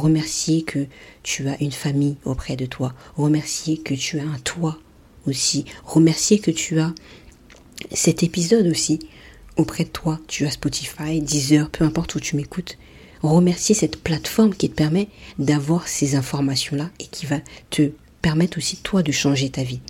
remercier 0.00 0.62
que 0.62 0.86
tu 1.22 1.48
as 1.48 1.60
une 1.62 1.72
famille 1.72 2.16
auprès 2.24 2.56
de 2.56 2.66
toi, 2.66 2.94
remercier 3.16 3.78
que 3.78 3.94
tu 3.94 4.18
as 4.18 4.24
un 4.24 4.38
toit 4.38 4.78
aussi, 5.26 5.64
remercier 5.84 6.38
que 6.38 6.50
tu 6.50 6.80
as 6.80 6.94
cet 7.92 8.22
épisode 8.22 8.66
aussi 8.66 8.98
auprès 9.56 9.84
de 9.84 9.90
toi, 9.90 10.18
tu 10.28 10.46
as 10.46 10.50
Spotify, 10.50 11.20
Deezer, 11.20 11.68
peu 11.70 11.84
importe 11.84 12.14
où 12.14 12.20
tu 12.20 12.36
m'écoutes, 12.36 12.78
remercier 13.22 13.74
cette 13.74 14.02
plateforme 14.02 14.54
qui 14.54 14.70
te 14.70 14.74
permet 14.74 15.08
d'avoir 15.38 15.88
ces 15.88 16.16
informations-là 16.16 16.90
et 16.98 17.06
qui 17.06 17.26
va 17.26 17.38
te 17.70 17.92
permettre 18.20 18.58
aussi 18.58 18.76
toi 18.76 19.02
de 19.02 19.12
changer 19.12 19.50
ta 19.50 19.62
vie. 19.62 19.80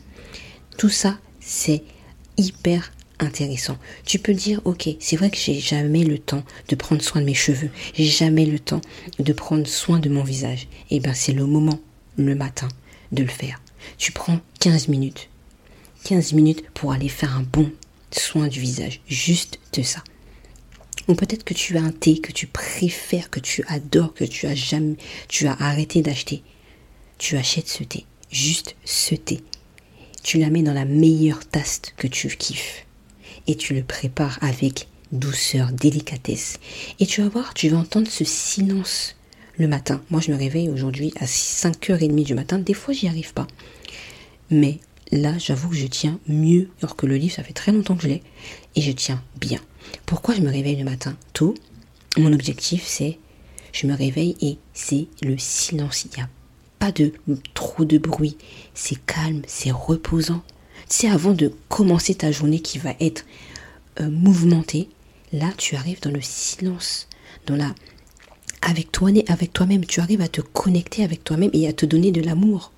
Tout 0.79 0.89
ça, 0.89 1.19
c'est 1.41 1.83
hyper 2.37 2.93
Tu 4.05 4.19
peux 4.19 4.35
dire, 4.35 4.61
ok, 4.65 4.89
c'est 4.99 5.17
vrai 5.17 5.31
que 5.31 5.37
j'ai 5.37 5.61
jamais 5.61 6.05
le 6.05 6.19
temps 6.19 6.43
de 6.69 6.75
prendre 6.75 7.03
soin 7.03 7.21
de 7.21 7.27
mes 7.27 7.35
cheveux, 7.35 7.71
j'ai 7.95 8.05
jamais 8.05 8.47
le 8.47 8.59
temps 8.59 8.81
de 9.19 9.33
prendre 9.33 9.67
soin 9.67 10.01
de 10.01 10.09
mon 10.09 10.25
visage. 10.25 10.69
Eh 10.91 10.99
bien 10.99 11.15
c'est 11.15 11.33
le 11.33 11.47
moment, 11.47 11.81
le 12.17 12.35
matin, 12.35 12.69
de 13.13 13.23
le 13.23 13.29
faire. 13.29 13.61
Tu 13.99 14.13
prends 14.13 14.41
15 14.61 14.89
minutes. 14.89 15.29
15 16.05 16.33
minutes 16.33 16.65
pour 16.75 16.93
aller 16.93 17.09
faire 17.09 17.37
un 17.37 17.43
bon 17.43 17.71
soin 18.11 18.49
du 18.49 18.61
visage. 18.61 19.01
Juste 19.07 19.61
de 19.73 19.83
ça. 19.83 20.03
Ou 21.09 21.15
peut-être 21.15 21.45
que 21.45 21.55
tu 21.55 21.77
as 21.77 21.83
un 21.83 21.93
thé 21.93 22.19
que 22.19 22.33
tu 22.33 22.47
préfères, 22.47 23.31
que 23.31 23.41
tu 23.41 23.65
adores, 23.69 24.15
que 24.15 24.25
tu 24.25 24.47
as 24.47 24.55
jamais, 24.55 24.97
tu 25.29 25.47
as 25.47 25.57
arrêté 25.61 26.03
d'acheter. 26.03 26.43
Tu 27.19 27.37
achètes 27.37 27.69
ce 27.69 27.85
thé. 27.85 28.05
Juste 28.31 28.77
ce 28.85 29.15
thé. 29.15 29.41
Tu 30.23 30.39
la 30.39 30.51
mets 30.51 30.63
dans 30.63 30.75
la 30.75 30.85
meilleure 30.85 31.47
tasse 31.47 31.83
que 31.97 32.07
tu 32.07 32.29
kiffes. 32.29 32.87
Et 33.47 33.57
tu 33.57 33.75
le 33.75 33.83
prépares 33.83 34.39
avec 34.41 34.89
douceur, 35.13 35.73
délicatesse. 35.73 36.59
Et 37.01 37.07
tu 37.07 37.23
vas 37.23 37.29
voir, 37.29 37.55
tu 37.55 37.69
vas 37.69 37.79
entendre 37.79 38.09
ce 38.09 38.25
silence 38.25 39.17
le 39.59 39.69
matin. 39.69 40.03
Moi, 40.11 40.21
je 40.21 40.31
me 40.31 40.37
réveille 40.37 40.69
aujourd'hui 40.69 41.13
à 41.21 41.27
5h30 41.27 42.25
du 42.25 42.35
matin. 42.35 42.59
Des 42.59 42.75
fois, 42.75 42.95
j'y 42.95 43.09
arrive 43.09 43.33
pas. 43.33 43.47
Mais 44.51 44.79
là, 45.11 45.37
j'avoue 45.39 45.71
que 45.71 45.77
je 45.77 45.87
tiens 45.87 46.19
mieux, 46.27 46.69
alors 46.81 46.97
que 46.97 47.07
le 47.07 47.17
livre, 47.17 47.35
ça 47.35 47.43
fait 47.43 47.53
très 47.53 47.73
longtemps 47.73 47.97
que 47.97 48.03
je 48.03 48.09
l'ai, 48.09 48.23
et 48.77 48.81
je 48.81 48.93
tiens 48.93 49.23
bien. 49.39 49.61
Pourquoi 50.07 50.35
je 50.35 50.41
me 50.41 50.51
réveille 50.51 50.77
le 50.77 50.85
matin 50.85 51.17
tôt? 51.33 51.55
Mon 52.17 52.33
objectif, 52.33 52.85
c'est, 52.87 53.19
je 53.73 53.87
me 53.87 53.95
réveille 53.95 54.37
et 54.41 54.59
c'est 54.75 55.07
le 55.23 55.39
silence. 55.39 56.05
Il 56.05 56.17
n'y 56.17 56.23
a 56.23 56.29
pas 56.79 56.93
de 56.93 57.13
trop 57.55 57.85
de 57.85 57.99
bruit. 57.99 58.37
C'est 58.75 59.05
calme, 59.07 59.43
c'est 59.47 59.71
reposant. 59.71 60.43
C'est 60.95 61.09
avant 61.09 61.33
de 61.33 61.51
commencer 61.71 62.15
ta 62.15 62.31
journée 62.31 62.61
qui 62.61 62.77
va 62.77 62.93
être 63.01 63.25
euh, 63.99 64.11
mouvementée. 64.11 64.91
Là, 65.33 65.51
tu 65.57 65.75
arrives 65.75 66.03
dans 66.03 66.11
le 66.11 66.21
silence, 66.21 67.09
dans 67.47 67.57
la 67.57 67.75
avec 68.61 68.93
toi, 68.93 69.09
avec 69.29 69.55
toi-même, 69.55 69.87
tu 69.87 70.01
arrives 70.01 70.21
à 70.21 70.29
te 70.29 70.43
connecter 70.43 71.03
avec 71.03 71.25
toi-même 71.25 71.49
et 71.55 71.67
à 71.67 71.73
te 71.73 71.87
donner 71.87 72.13
de 72.13 72.21
l'amour 72.21 72.73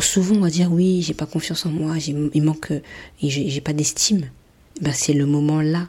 souvent 0.00 0.36
on 0.36 0.40
va 0.42 0.50
dire 0.50 0.70
oui, 0.70 1.02
j'ai 1.02 1.14
pas 1.14 1.26
confiance 1.26 1.66
en 1.66 1.70
moi, 1.70 1.96
il 2.06 2.42
manque, 2.44 2.72
j'ai 3.20 3.60
pas 3.60 3.72
d'estime. 3.72 4.30
Ben, 4.80 4.92
c'est 4.92 5.14
le 5.14 5.26
moment 5.26 5.60
là 5.60 5.88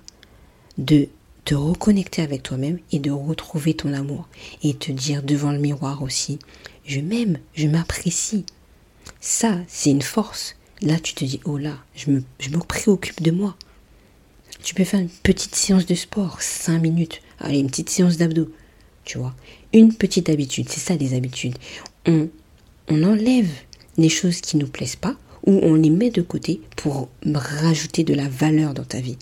de 0.79 1.07
te 1.45 1.53
reconnecter 1.53 2.23
avec 2.23 2.41
toi-même 2.41 2.79
et 2.91 2.97
de 2.97 3.11
retrouver 3.11 3.75
ton 3.75 3.93
amour 3.93 4.27
et 4.63 4.73
te 4.73 4.91
dire 4.91 5.21
devant 5.21 5.51
le 5.51 5.59
miroir 5.59 6.01
aussi, 6.01 6.39
je 6.83 6.99
m'aime, 6.99 7.37
je 7.53 7.67
m'apprécie. 7.67 8.43
Ça, 9.21 9.55
c'est 9.67 9.91
une 9.91 10.01
force. 10.01 10.55
Là, 10.81 10.99
tu 10.99 11.13
te 11.13 11.25
dis, 11.25 11.39
oh 11.45 11.57
là, 11.57 11.77
je 11.95 12.09
me, 12.11 12.23
je 12.39 12.49
préoccupe 12.49 13.21
de 13.21 13.31
moi. 13.31 13.55
Tu 14.63 14.73
peux 14.75 14.83
faire 14.83 14.99
une 14.99 15.09
petite 15.09 15.55
séance 15.55 15.85
de 15.85 15.95
sport, 15.95 16.41
5 16.41 16.79
minutes. 16.79 17.21
Allez, 17.39 17.59
une 17.59 17.69
petite 17.69 17.89
séance 17.89 18.17
d'abdos. 18.17 18.49
Tu 19.03 19.17
vois, 19.17 19.35
une 19.73 19.93
petite 19.93 20.29
habitude, 20.29 20.69
c'est 20.69 20.79
ça 20.79 20.95
les 20.95 21.13
habitudes. 21.13 21.57
On, 22.05 22.29
on 22.87 23.03
enlève 23.03 23.49
les 23.97 24.09
choses 24.09 24.41
qui 24.41 24.57
ne 24.57 24.63
nous 24.63 24.69
plaisent 24.69 24.95
pas 24.95 25.15
ou 25.45 25.59
on 25.63 25.73
les 25.73 25.89
met 25.89 26.11
de 26.11 26.21
côté 26.21 26.61
pour 26.75 27.09
rajouter 27.33 28.03
de 28.03 28.13
la 28.13 28.27
valeur 28.27 28.73
dans 28.73 28.83
ta 28.83 28.99
vie. 28.99 29.17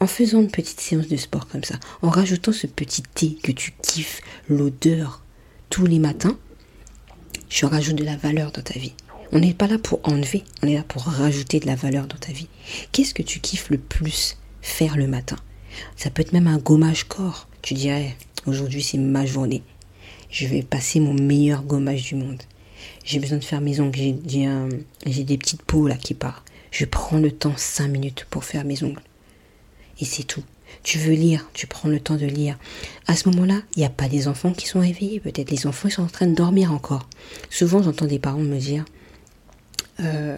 En 0.00 0.06
faisant 0.06 0.40
une 0.40 0.50
petite 0.50 0.80
séance 0.80 1.08
de 1.08 1.16
sport 1.16 1.48
comme 1.48 1.64
ça, 1.64 1.78
en 2.02 2.08
rajoutant 2.08 2.52
ce 2.52 2.66
petit 2.66 3.02
thé 3.02 3.36
que 3.42 3.52
tu 3.52 3.72
kiffes, 3.82 4.20
l'odeur, 4.48 5.22
tous 5.70 5.86
les 5.86 5.98
matins, 5.98 6.36
tu 7.48 7.64
rajoutes 7.64 7.96
de 7.96 8.04
la 8.04 8.16
valeur 8.16 8.52
dans 8.52 8.62
ta 8.62 8.78
vie. 8.78 8.94
On 9.32 9.40
n'est 9.40 9.54
pas 9.54 9.66
là 9.66 9.78
pour 9.78 10.00
enlever, 10.04 10.44
on 10.62 10.68
est 10.68 10.74
là 10.74 10.84
pour 10.86 11.02
rajouter 11.02 11.58
de 11.58 11.66
la 11.66 11.74
valeur 11.74 12.06
dans 12.06 12.18
ta 12.18 12.32
vie. 12.32 12.48
Qu'est-ce 12.92 13.14
que 13.14 13.22
tu 13.22 13.40
kiffes 13.40 13.70
le 13.70 13.78
plus 13.78 14.36
faire 14.60 14.96
le 14.96 15.06
matin? 15.06 15.36
Ça 15.96 16.10
peut 16.10 16.22
être 16.22 16.32
même 16.32 16.46
un 16.46 16.58
gommage 16.58 17.04
corps. 17.04 17.48
Tu 17.62 17.74
dirais, 17.74 18.16
aujourd'hui 18.46 18.82
c'est 18.82 18.98
ma 18.98 19.24
journée. 19.24 19.62
Je 20.30 20.46
vais 20.46 20.62
passer 20.62 21.00
mon 21.00 21.14
meilleur 21.14 21.62
gommage 21.62 22.04
du 22.04 22.14
monde 22.14 22.42
j'ai 23.04 23.18
besoin 23.18 23.38
de 23.38 23.44
faire 23.44 23.60
mes 23.60 23.80
ongles, 23.80 23.98
j'ai 25.06 25.24
des 25.24 25.38
petites 25.38 25.62
peaux 25.62 25.86
là 25.86 25.96
qui 25.96 26.14
partent. 26.14 26.44
Je 26.70 26.84
prends 26.84 27.18
le 27.18 27.30
temps 27.30 27.54
5 27.56 27.88
minutes 27.88 28.26
pour 28.30 28.44
faire 28.44 28.64
mes 28.64 28.82
ongles. 28.82 29.02
Et 30.00 30.04
c'est 30.04 30.22
tout. 30.22 30.42
Tu 30.82 30.98
veux 30.98 31.12
lire, 31.12 31.48
tu 31.52 31.66
prends 31.66 31.88
le 31.88 32.00
temps 32.00 32.16
de 32.16 32.26
lire. 32.26 32.58
À 33.06 33.14
ce 33.14 33.28
moment-là, 33.28 33.60
il 33.76 33.80
n'y 33.80 33.84
a 33.84 33.90
pas 33.90 34.08
des 34.08 34.26
enfants 34.26 34.52
qui 34.52 34.66
sont 34.66 34.80
réveillés. 34.80 35.20
Peut-être 35.20 35.50
les 35.50 35.66
enfants 35.66 35.88
ils 35.88 35.92
sont 35.92 36.02
en 36.02 36.08
train 36.08 36.26
de 36.26 36.34
dormir 36.34 36.72
encore. 36.72 37.08
Souvent, 37.50 37.82
j'entends 37.82 38.06
des 38.06 38.18
parents 38.18 38.38
me 38.38 38.58
dire 38.58 38.84
euh, 40.02 40.36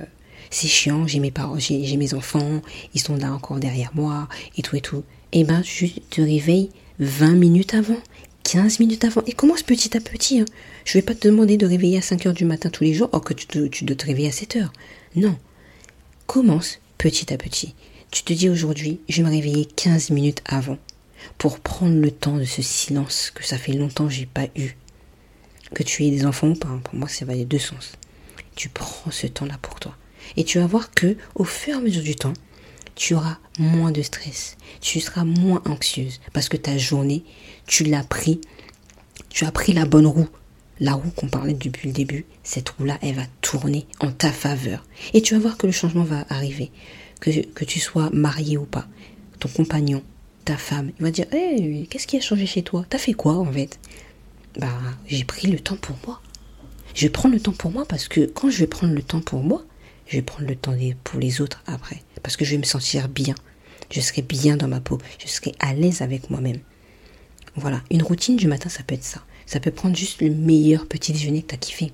c'est 0.50 0.68
chiant, 0.68 1.06
j'ai 1.06 1.20
mes 1.20 1.30
parents, 1.30 1.58
j'ai 1.58 1.96
mes 1.96 2.14
enfants, 2.14 2.62
ils 2.94 3.00
sont 3.00 3.16
là 3.16 3.32
encore 3.32 3.58
derrière 3.58 3.90
moi 3.94 4.28
et 4.56 4.62
tout 4.62 4.76
et 4.76 4.80
tout. 4.80 5.04
Eh 5.32 5.44
ben, 5.44 5.62
tu 5.62 5.90
te 5.90 6.20
réveilles 6.20 6.70
20 7.00 7.34
minutes 7.34 7.74
avant. 7.74 7.98
15 8.44 8.78
minutes 8.78 9.04
avant. 9.04 9.22
Et 9.26 9.32
commence 9.32 9.62
petit 9.62 9.96
à 9.96 10.00
petit. 10.00 10.40
Hein. 10.40 10.44
Je 10.84 10.92
vais 10.98 11.02
pas 11.02 11.14
te 11.14 11.26
demander 11.26 11.56
de 11.56 11.66
réveiller 11.66 11.98
à 11.98 12.02
5 12.02 12.26
heures 12.26 12.34
du 12.34 12.44
matin 12.44 12.68
tous 12.70 12.84
les 12.84 12.94
jours, 12.94 13.08
or 13.12 13.22
que 13.22 13.32
tu, 13.32 13.46
tu 13.70 13.84
dois 13.84 13.96
te 13.96 14.06
réveiller 14.06 14.28
à 14.28 14.32
7 14.32 14.56
heures. 14.56 14.72
Non. 15.16 15.36
Commence 16.26 16.78
petit 16.98 17.32
à 17.32 17.38
petit. 17.38 17.74
Tu 18.10 18.22
te 18.22 18.32
dis 18.32 18.48
aujourd'hui, 18.48 19.00
je 19.08 19.22
vais 19.22 19.28
me 19.28 19.34
réveiller 19.34 19.64
15 19.64 20.10
minutes 20.10 20.42
avant 20.44 20.78
pour 21.38 21.58
prendre 21.58 21.98
le 21.98 22.10
temps 22.10 22.36
de 22.36 22.44
ce 22.44 22.62
silence 22.62 23.32
que 23.34 23.44
ça 23.44 23.58
fait 23.58 23.72
longtemps 23.72 24.06
que 24.06 24.12
j'ai 24.12 24.26
pas 24.26 24.46
eu. 24.56 24.76
Que 25.74 25.82
tu 25.82 26.04
aies 26.04 26.10
des 26.10 26.26
enfants 26.26 26.50
ou 26.50 26.54
pas, 26.54 26.68
hein. 26.68 26.80
pour 26.84 26.94
moi 26.94 27.08
ça 27.08 27.24
va 27.24 27.34
les 27.34 27.44
deux 27.44 27.58
sens. 27.58 27.94
Tu 28.54 28.68
prends 28.68 29.10
ce 29.10 29.26
temps-là 29.26 29.58
pour 29.60 29.80
toi. 29.80 29.96
Et 30.36 30.44
tu 30.44 30.58
vas 30.58 30.66
voir 30.66 30.92
que 30.92 31.16
au 31.34 31.44
fur 31.44 31.74
et 31.74 31.78
à 31.78 31.80
mesure 31.80 32.02
du 32.02 32.16
temps, 32.16 32.32
tu 32.94 33.14
auras 33.14 33.38
moins 33.58 33.90
de 33.90 34.02
stress, 34.02 34.56
tu 34.80 35.00
seras 35.00 35.24
moins 35.24 35.62
anxieuse 35.66 36.20
parce 36.32 36.48
que 36.48 36.56
ta 36.56 36.78
journée, 36.78 37.24
tu 37.66 37.84
l'as 37.84 38.04
pris, 38.04 38.40
tu 39.30 39.44
as 39.44 39.52
pris 39.52 39.72
la 39.72 39.84
bonne 39.84 40.06
roue. 40.06 40.28
La 40.80 40.94
roue 40.94 41.10
qu'on 41.10 41.28
parlait 41.28 41.54
depuis 41.54 41.88
le 41.88 41.94
début, 41.94 42.26
cette 42.42 42.68
roue-là, 42.70 42.98
elle 43.00 43.14
va 43.14 43.26
tourner 43.40 43.86
en 44.00 44.10
ta 44.10 44.32
faveur. 44.32 44.84
Et 45.12 45.22
tu 45.22 45.34
vas 45.34 45.40
voir 45.40 45.56
que 45.56 45.66
le 45.66 45.72
changement 45.72 46.02
va 46.02 46.26
arriver. 46.28 46.72
Que, 47.20 47.30
que 47.30 47.64
tu 47.64 47.78
sois 47.78 48.10
marié 48.12 48.58
ou 48.58 48.64
pas, 48.64 48.86
ton 49.38 49.48
compagnon, 49.48 50.02
ta 50.44 50.56
femme, 50.56 50.90
il 50.98 51.02
va 51.02 51.10
dire 51.10 51.26
hey, 51.32 51.86
qu'est-ce 51.88 52.08
qui 52.08 52.16
a 52.16 52.20
changé 52.20 52.44
chez 52.44 52.62
toi? 52.62 52.84
T'as 52.90 52.98
fait 52.98 53.12
quoi 53.12 53.34
en 53.34 53.50
fait? 53.50 53.78
Bah, 54.58 54.68
j'ai 55.06 55.24
pris 55.24 55.48
le 55.48 55.60
temps 55.60 55.76
pour 55.76 55.96
moi. 56.06 56.20
Je 56.94 57.08
prendre 57.08 57.34
le 57.34 57.40
temps 57.40 57.52
pour 57.52 57.72
moi 57.72 57.84
parce 57.86 58.08
que 58.08 58.24
quand 58.24 58.50
je 58.50 58.58
vais 58.60 58.66
prendre 58.68 58.94
le 58.94 59.02
temps 59.02 59.20
pour 59.20 59.42
moi, 59.42 59.64
je 60.06 60.16
vais 60.16 60.22
prendre 60.22 60.48
le 60.48 60.56
temps 60.56 60.76
pour 61.02 61.18
les 61.18 61.40
autres 61.40 61.62
après. 61.66 62.02
Parce 62.22 62.36
que 62.36 62.44
je 62.44 62.52
vais 62.52 62.58
me 62.58 62.64
sentir 62.64 63.08
bien. 63.08 63.34
Je 63.90 64.00
serai 64.00 64.22
bien 64.22 64.56
dans 64.56 64.68
ma 64.68 64.80
peau. 64.80 64.98
Je 65.18 65.28
serai 65.28 65.52
à 65.58 65.74
l'aise 65.74 66.02
avec 66.02 66.30
moi-même. 66.30 66.60
Voilà, 67.56 67.82
une 67.90 68.02
routine 68.02 68.36
du 68.36 68.46
matin, 68.46 68.68
ça 68.68 68.82
peut 68.82 68.94
être 68.94 69.04
ça. 69.04 69.24
Ça 69.46 69.60
peut 69.60 69.70
prendre 69.70 69.96
juste 69.96 70.22
le 70.22 70.30
meilleur 70.30 70.86
petit 70.86 71.12
déjeuner 71.12 71.42
que 71.42 71.48
tu 71.48 71.54
as 71.54 71.58
kiffé. 71.58 71.92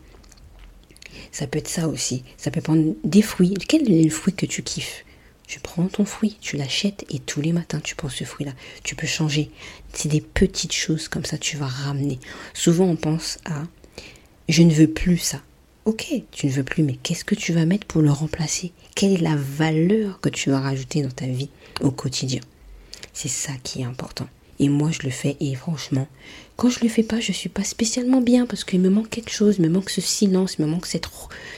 Ça 1.33 1.47
peut 1.47 1.59
être 1.59 1.69
ça 1.69 1.89
aussi. 1.89 2.23
Ça 2.37 2.51
peut 2.51 2.61
prendre 2.61 2.95
des 3.05 3.23
fruits. 3.23 3.55
Quel 3.69 3.91
est 3.91 4.05
le 4.05 4.11
fruit 4.11 4.35
que 4.35 4.47
tu 4.47 4.63
kiffes? 4.63 5.05
Tu 5.47 5.59
prends 5.59 5.89
ton 5.89 6.05
fruit, 6.05 6.37
tu 6.41 6.57
l'achètes 6.57 7.05
et 7.11 7.19
tous 7.19 7.41
les 7.41 7.53
matins 7.53 7.81
tu 7.81 7.97
prends 7.97 8.09
ce 8.09 8.23
fruit-là. 8.23 8.53
Tu 8.85 8.95
peux 8.95 9.09
changer. 9.09 9.51
C'est 9.93 10.09
des 10.09 10.21
petites 10.21 10.73
choses 10.73 11.09
comme 11.09 11.25
ça 11.25 11.39
tu 11.39 11.57
vas 11.57 11.67
ramener. 11.67 12.21
Souvent 12.55 12.85
on 12.85 12.95
pense 12.95 13.39
à 13.45 13.65
je 14.51 14.63
ne 14.63 14.73
veux 14.73 14.89
plus 14.89 15.19
ça. 15.19 15.41
Ok, 15.85 16.13
tu 16.31 16.47
ne 16.47 16.53
veux 16.53 16.65
plus, 16.65 16.83
mais 16.83 16.97
qu'est-ce 17.03 17.25
que 17.25 17.35
tu 17.35 17.53
vas 17.53 17.65
mettre 17.65 17.87
pour 17.87 18.03
le 18.03 18.11
remplacer? 18.11 18.73
Quelle 18.95 19.13
est 19.13 19.23
la 19.23 19.37
valeur 19.37 20.21
que 20.21 20.29
tu 20.29 20.51
vas 20.51 20.61
rajouter 20.61 21.03
dans 21.03 21.11
ta 21.11 21.27
vie 21.27 21.51
au 21.81 21.91
quotidien? 21.91 22.41
C'est 23.13 23.29
ça 23.29 23.53
qui 23.63 23.81
est 23.81 23.85
important. 23.85 24.29
Et 24.59 24.69
moi, 24.69 24.91
je 24.91 25.03
le 25.05 25.11
fais 25.11 25.37
et 25.41 25.55
franchement, 25.55 26.07
quand 26.57 26.69
je 26.69 26.81
le 26.81 26.91
fais 26.91 27.03
pas, 27.03 27.19
je 27.19 27.33
suis 27.33 27.49
pas 27.49 27.65
spécialement 27.65 28.21
bien 28.21 28.45
parce 28.45 28.65
qu'il 28.65 28.81
me 28.81 28.91
manque 28.91 29.09
quelque 29.09 29.33
chose, 29.33 29.57
il 29.59 29.63
me 29.63 29.71
manque 29.71 29.89
ce 29.89 30.03
silence, 30.03 30.57
il 30.59 30.67
me 30.67 30.71
manque 30.71 30.85
cette, 30.85 31.09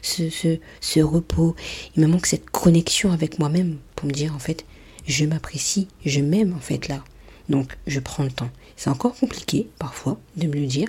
ce, 0.03 0.31
ce, 0.31 0.59
ce 0.81 1.01
repos, 1.01 1.57
il 1.97 2.03
me 2.03 2.07
manque 2.07 2.27
cette 2.27 2.49
connexion 2.51 3.11
avec 3.11 3.41
moi-même 3.41 3.79
pour 3.97 4.07
me 4.07 4.13
dire 4.13 4.35
en 4.37 4.39
fait, 4.39 4.65
je 5.07 5.25
m'apprécie, 5.25 5.89
je 6.07 6.21
m'aime 6.21 6.55
en 6.55 6.61
fait 6.61 6.87
là. 6.87 7.03
Donc, 7.49 7.77
je 7.89 7.99
prends 7.99 8.23
le 8.23 8.31
temps. 8.31 8.51
C'est 8.77 8.91
encore 8.91 9.17
compliqué 9.17 9.69
parfois 9.79 10.21
de 10.37 10.47
me 10.47 10.55
le 10.55 10.67
dire, 10.67 10.89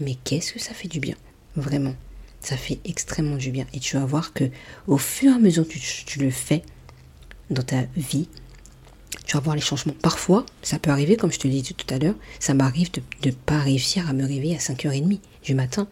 mais 0.00 0.16
qu'est-ce 0.24 0.52
que 0.52 0.60
ça 0.60 0.74
fait 0.74 0.88
du 0.88 1.00
bien, 1.00 1.16
vraiment. 1.60 1.94
Ça 2.40 2.56
fait 2.56 2.78
extrêmement 2.84 3.36
du 3.36 3.50
bien. 3.50 3.66
Et 3.72 3.80
tu 3.80 3.96
vas 3.96 4.04
voir 4.04 4.32
que 4.32 4.44
au 4.86 4.98
fur 4.98 5.32
et 5.32 5.34
à 5.34 5.38
mesure 5.38 5.66
que 5.66 5.74
tu, 5.74 6.20
le 6.20 6.30
fais 6.30 6.62
dans 7.50 7.62
ta 7.62 7.82
vie, 7.96 8.28
tu 9.26 9.36
vas 9.36 9.40
voir 9.40 9.56
les 9.56 9.62
changements. 9.62 9.94
Parfois, 10.00 10.46
ça 10.62 10.78
peut 10.78 10.90
arriver, 10.90 11.16
comme 11.16 11.32
je 11.32 11.38
te 11.38 11.48
l'ai 11.48 11.60
dit 11.60 11.74
tout 11.74 11.92
à 11.92 11.98
l'heure, 11.98 12.14
ça 12.38 12.54
m'arrive 12.54 12.90
de 12.92 13.02
ne 13.24 13.30
pas 13.32 13.58
réussir 13.58 14.08
à 14.08 14.12
me 14.12 14.22
réveiller 14.22 14.54
à 14.54 14.58
5h30 14.58 15.18
du 15.42 15.54
matin. 15.54 15.88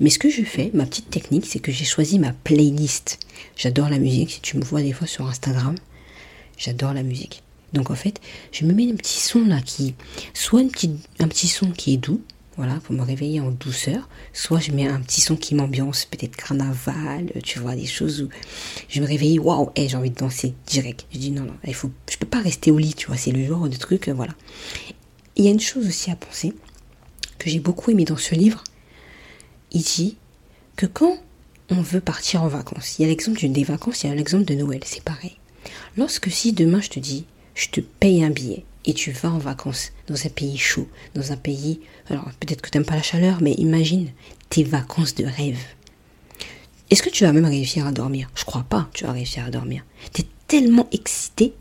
Mais 0.00 0.10
ce 0.10 0.18
que 0.18 0.30
je 0.30 0.42
fais, 0.42 0.70
ma 0.74 0.86
petite 0.86 1.10
technique, 1.10 1.46
c'est 1.46 1.58
que 1.58 1.72
j'ai 1.72 1.84
choisi 1.84 2.18
ma 2.18 2.32
playlist. 2.32 3.18
J'adore 3.56 3.88
la 3.88 3.98
musique. 3.98 4.30
Si 4.32 4.40
tu 4.40 4.56
me 4.56 4.64
vois 4.64 4.82
des 4.82 4.92
fois 4.92 5.06
sur 5.06 5.26
Instagram, 5.26 5.74
j'adore 6.58 6.92
la 6.92 7.02
musique. 7.02 7.42
Donc 7.72 7.90
en 7.90 7.94
fait, 7.94 8.20
je 8.52 8.64
me 8.64 8.72
mets 8.72 8.90
un 8.90 8.96
petit 8.96 9.20
son 9.20 9.44
là 9.44 9.60
qui, 9.60 9.94
soit 10.34 10.60
un 10.60 11.28
petit 11.28 11.48
son 11.48 11.70
qui 11.70 11.94
est 11.94 11.98
doux, 11.98 12.22
voilà, 12.56 12.80
pour 12.80 12.94
me 12.94 13.02
réveiller 13.02 13.40
en 13.40 13.50
douceur. 13.50 14.08
Soit 14.32 14.60
je 14.60 14.72
mets 14.72 14.86
un 14.86 15.00
petit 15.00 15.20
son 15.20 15.36
qui 15.36 15.54
m'ambiance, 15.54 16.06
peut-être 16.06 16.36
carnaval, 16.36 17.32
tu 17.42 17.58
vois, 17.58 17.74
des 17.76 17.86
choses 17.86 18.22
où 18.22 18.28
je 18.88 19.00
me 19.00 19.06
réveille, 19.06 19.38
waouh, 19.38 19.70
hey, 19.76 19.88
j'ai 19.88 19.96
envie 19.96 20.10
de 20.10 20.16
danser 20.16 20.54
direct. 20.66 21.06
Je 21.12 21.18
dis 21.18 21.30
non, 21.30 21.44
non, 21.44 21.56
il 21.66 21.74
faut, 21.74 21.90
je 22.10 22.16
peux 22.16 22.26
pas 22.26 22.40
rester 22.40 22.70
au 22.70 22.78
lit, 22.78 22.94
tu 22.94 23.08
vois, 23.08 23.16
c'est 23.16 23.32
le 23.32 23.44
genre 23.44 23.68
de 23.68 23.76
truc, 23.76 24.08
euh, 24.08 24.14
voilà. 24.14 24.32
Il 25.36 25.44
y 25.44 25.48
a 25.48 25.50
une 25.50 25.60
chose 25.60 25.86
aussi 25.86 26.10
à 26.10 26.16
penser 26.16 26.54
que 27.38 27.50
j'ai 27.50 27.60
beaucoup 27.60 27.90
aimé 27.90 28.04
dans 28.04 28.16
ce 28.16 28.34
livre. 28.34 28.64
Il 29.72 29.82
dit 29.82 30.16
que 30.76 30.86
quand 30.86 31.18
on 31.70 31.82
veut 31.82 32.00
partir 32.00 32.42
en 32.42 32.48
vacances, 32.48 32.98
il 32.98 33.02
y 33.02 33.04
a 33.04 33.08
l'exemple 33.08 33.46
des 33.46 33.64
vacances, 33.64 34.04
il 34.04 34.08
y 34.08 34.10
a 34.10 34.14
l'exemple 34.14 34.44
de 34.44 34.54
Noël, 34.54 34.80
c'est 34.84 35.02
pareil. 35.02 35.36
Lorsque 35.96 36.30
si 36.30 36.52
demain 36.52 36.80
je 36.80 36.88
te 36.88 37.00
dis, 37.00 37.26
je 37.54 37.68
te 37.68 37.80
paye 37.80 38.24
un 38.24 38.30
billet, 38.30 38.64
et 38.86 38.94
tu 38.94 39.10
vas 39.10 39.30
en 39.30 39.38
vacances 39.38 39.92
dans 40.06 40.26
un 40.26 40.30
pays 40.30 40.56
chaud, 40.56 40.88
dans 41.14 41.32
un 41.32 41.36
pays... 41.36 41.80
Alors 42.08 42.24
peut-être 42.40 42.62
que 42.62 42.70
tu 42.70 42.78
n'aimes 42.78 42.86
pas 42.86 42.94
la 42.94 43.02
chaleur, 43.02 43.38
mais 43.42 43.52
imagine 43.52 44.10
tes 44.48 44.62
vacances 44.62 45.14
de 45.14 45.24
rêve. 45.24 45.58
Est-ce 46.88 47.02
que 47.02 47.10
tu 47.10 47.24
vas 47.24 47.32
même 47.32 47.46
réussir 47.46 47.84
à 47.86 47.92
dormir? 47.92 48.30
Je 48.36 48.44
crois 48.44 48.64
pas, 48.68 48.88
tu 48.94 49.04
vas 49.04 49.12
réussir 49.12 49.44
à 49.44 49.50
dormir. 49.50 49.84
Tu 50.12 50.22
es 50.22 50.26
tellement 50.46 50.88
excité, 50.92 51.52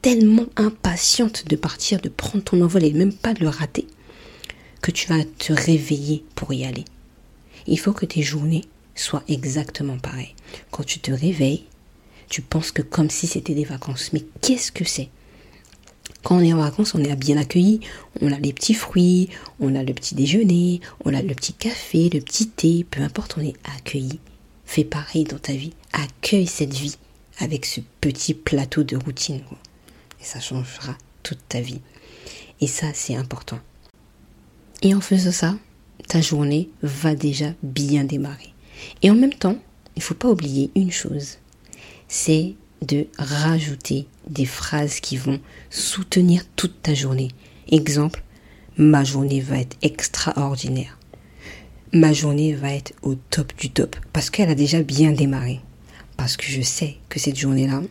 tellement 0.00 0.46
impatiente 0.56 1.46
de 1.46 1.56
partir, 1.56 2.00
de 2.00 2.08
prendre 2.08 2.42
ton 2.42 2.60
envol 2.62 2.82
et 2.84 2.92
même 2.92 3.12
pas 3.12 3.34
de 3.34 3.40
le 3.40 3.50
rater, 3.50 3.86
que 4.80 4.90
tu 4.90 5.08
vas 5.08 5.22
te 5.38 5.52
réveiller 5.52 6.24
pour 6.34 6.54
y 6.54 6.64
aller. 6.64 6.86
Il 7.66 7.78
faut 7.78 7.92
que 7.92 8.06
tes 8.06 8.22
journées 8.22 8.64
soient 8.94 9.24
exactement 9.28 9.98
pareilles. 9.98 10.34
Quand 10.70 10.84
tu 10.84 11.00
te 11.00 11.12
réveilles, 11.12 11.64
tu 12.30 12.40
penses 12.40 12.72
que 12.72 12.82
comme 12.82 13.10
si 13.10 13.26
c'était 13.26 13.54
des 13.54 13.64
vacances. 13.64 14.10
Mais 14.14 14.24
qu'est-ce 14.40 14.72
que 14.72 14.84
c'est? 14.84 15.10
Quand 16.22 16.36
on 16.36 16.40
est 16.40 16.52
en 16.52 16.58
vacances, 16.58 16.94
on 16.94 17.02
est 17.02 17.16
bien 17.16 17.36
accueilli. 17.36 17.80
On 18.20 18.32
a 18.32 18.38
les 18.38 18.52
petits 18.52 18.74
fruits, 18.74 19.28
on 19.60 19.74
a 19.74 19.82
le 19.82 19.92
petit 19.92 20.14
déjeuner, 20.14 20.80
on 21.04 21.14
a 21.14 21.22
le 21.22 21.34
petit 21.34 21.52
café, 21.52 22.10
le 22.10 22.20
petit 22.20 22.48
thé, 22.48 22.86
peu 22.88 23.02
importe, 23.02 23.36
on 23.38 23.42
est 23.42 23.56
accueilli. 23.76 24.20
Fais 24.64 24.84
pareil 24.84 25.24
dans 25.24 25.38
ta 25.38 25.52
vie. 25.52 25.72
Accueille 25.92 26.46
cette 26.46 26.74
vie 26.74 26.96
avec 27.38 27.66
ce 27.66 27.80
petit 28.00 28.34
plateau 28.34 28.84
de 28.84 28.96
routine. 28.96 29.40
Et 30.20 30.24
ça 30.24 30.40
changera 30.40 30.96
toute 31.22 31.40
ta 31.48 31.60
vie. 31.60 31.80
Et 32.60 32.66
ça, 32.66 32.86
c'est 32.94 33.16
important. 33.16 33.58
Et 34.82 34.94
en 34.94 35.00
faisant 35.00 35.32
ça, 35.32 35.56
ta 36.08 36.20
journée 36.20 36.70
va 36.82 37.14
déjà 37.14 37.52
bien 37.62 38.04
démarrer. 38.04 38.54
Et 39.02 39.10
en 39.10 39.14
même 39.14 39.34
temps, 39.34 39.58
il 39.96 39.98
ne 39.98 40.04
faut 40.04 40.14
pas 40.14 40.30
oublier 40.30 40.70
une 40.74 40.92
chose. 40.92 41.38
C'est 42.08 42.54
de 42.82 43.06
rajouter 43.18 44.06
des 44.28 44.44
phrases 44.44 45.00
qui 45.00 45.16
vont 45.16 45.40
soutenir 45.70 46.44
toute 46.56 46.82
ta 46.82 46.94
journée. 46.94 47.28
Exemple, 47.70 48.22
ma 48.76 49.04
journée 49.04 49.40
va 49.40 49.58
être 49.58 49.76
extraordinaire. 49.82 50.98
Ma 51.92 52.12
journée 52.12 52.54
va 52.54 52.72
être 52.72 52.92
au 53.02 53.14
top 53.14 53.52
du 53.58 53.70
top 53.70 53.96
parce 54.12 54.30
qu'elle 54.30 54.50
a 54.50 54.54
déjà 54.54 54.82
bien 54.82 55.12
démarré. 55.12 55.60
Parce 56.16 56.36
que 56.36 56.46
je 56.46 56.62
sais 56.62 56.96
que 57.08 57.18
cette 57.18 57.38
journée-là, 57.38 57.82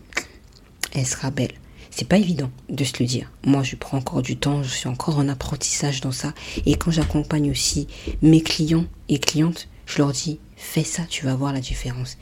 elle 0.94 1.06
sera 1.06 1.32
belle. 1.32 1.54
C'est 1.90 2.08
pas 2.08 2.18
évident 2.18 2.50
de 2.70 2.84
se 2.84 2.94
le 3.00 3.06
dire. 3.06 3.30
Moi, 3.46 3.64
je 3.64 3.76
prends 3.76 3.98
encore 3.98 4.22
du 4.22 4.38
temps, 4.38 4.64
je 4.64 4.70
suis 4.70 4.88
encore 4.88 5.18
en 5.18 5.28
apprentissage 5.28 6.00
dans 6.00 6.14
ça. 6.14 6.34
Et 6.66 6.76
quand 6.76 6.92
j'accompagne 6.92 7.52
aussi 7.52 7.88
mes 8.22 8.42
clients 8.42 8.86
et 9.10 9.20
clientes, 9.20 9.68
je 9.86 9.98
leur 9.98 10.14
dis, 10.14 10.40
fais 10.56 10.86
ça, 10.86 11.04
tu 11.10 11.26
vas 11.26 11.36
voir 11.36 11.52
la 11.52 11.60
différence. 11.60 12.18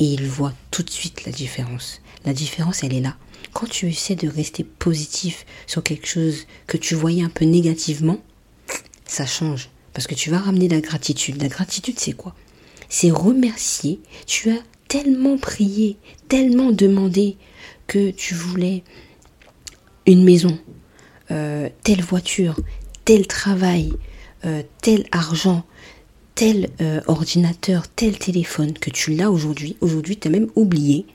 Et 0.00 0.04
ils 0.04 0.26
voient 0.26 0.54
tout 0.70 0.82
de 0.82 0.90
suite 0.90 1.24
la 1.24 1.32
différence. 1.32 2.00
La 2.24 2.32
différence, 2.32 2.82
elle 2.82 2.94
est 2.94 3.00
là. 3.00 3.16
Quand 3.52 3.68
tu 3.68 3.88
essaies 3.88 4.16
de 4.16 4.28
rester 4.28 4.64
positif 4.64 5.46
sur 5.66 5.82
quelque 5.82 6.08
chose 6.08 6.46
que 6.66 6.76
tu 6.76 6.94
voyais 6.94 7.22
un 7.22 7.28
peu 7.28 7.44
négativement, 7.44 8.18
ça 9.06 9.26
change. 9.26 9.70
Parce 9.92 10.06
que 10.06 10.14
tu 10.14 10.30
vas 10.30 10.38
ramener 10.38 10.68
la 10.68 10.80
gratitude. 10.80 11.40
La 11.40 11.48
gratitude, 11.48 11.98
c'est 11.98 12.14
quoi? 12.14 12.34
C'est 12.88 13.10
remercier. 13.10 14.00
Tu 14.26 14.50
as 14.50 14.62
tellement 14.88 15.38
prié, 15.38 15.96
tellement 16.28 16.72
demandé 16.72 17.36
que 17.86 18.10
tu 18.10 18.34
voulais 18.34 18.82
une 20.06 20.24
maison, 20.24 20.58
euh, 21.30 21.68
telle 21.82 22.02
voiture, 22.02 22.58
tel 23.04 23.26
travail, 23.26 23.92
euh, 24.44 24.62
tel 24.82 25.06
argent, 25.12 25.64
tel 26.34 26.70
euh, 26.80 27.00
ordinateur, 27.06 27.88
tel 27.88 28.18
téléphone 28.18 28.72
que 28.72 28.90
tu 28.90 29.14
l'as 29.14 29.30
aujourd'hui. 29.30 29.76
Aujourd'hui, 29.80 30.16
tu 30.16 30.28
as 30.28 30.30
même 30.30 30.50
oublié 30.56 31.06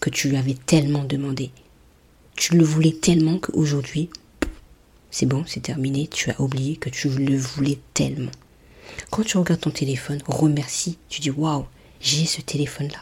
que 0.00 0.10
tu 0.10 0.28
lui 0.28 0.36
avais 0.36 0.54
tellement 0.54 1.04
demandé. 1.04 1.50
Tu 2.36 2.56
le 2.56 2.64
voulais 2.64 2.92
tellement 2.92 3.38
qu'aujourd'hui, 3.38 4.10
c'est 5.10 5.26
bon, 5.26 5.44
c'est 5.46 5.62
terminé, 5.62 6.08
tu 6.08 6.30
as 6.30 6.40
oublié 6.40 6.76
que 6.76 6.90
tu 6.90 7.08
le 7.08 7.36
voulais 7.36 7.78
tellement. 7.94 8.32
Quand 9.10 9.22
tu 9.22 9.36
regardes 9.38 9.60
ton 9.60 9.70
téléphone, 9.70 10.20
remercie, 10.26 10.98
tu 11.08 11.20
dis 11.20 11.30
waouh, 11.30 11.66
j'ai 12.00 12.26
ce 12.26 12.40
téléphone-là, 12.40 13.00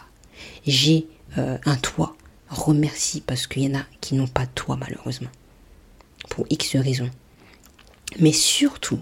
j'ai 0.66 1.06
euh, 1.38 1.56
un 1.64 1.76
toit. 1.76 2.16
Remercie 2.50 3.22
parce 3.22 3.46
qu'il 3.46 3.62
y 3.62 3.66
en 3.74 3.78
a 3.78 3.84
qui 4.02 4.14
n'ont 4.14 4.26
pas 4.26 4.44
de 4.44 4.50
toit 4.54 4.76
malheureusement, 4.76 5.30
pour 6.28 6.44
X 6.50 6.76
raisons. 6.76 7.10
Mais 8.20 8.32
surtout, 8.32 9.00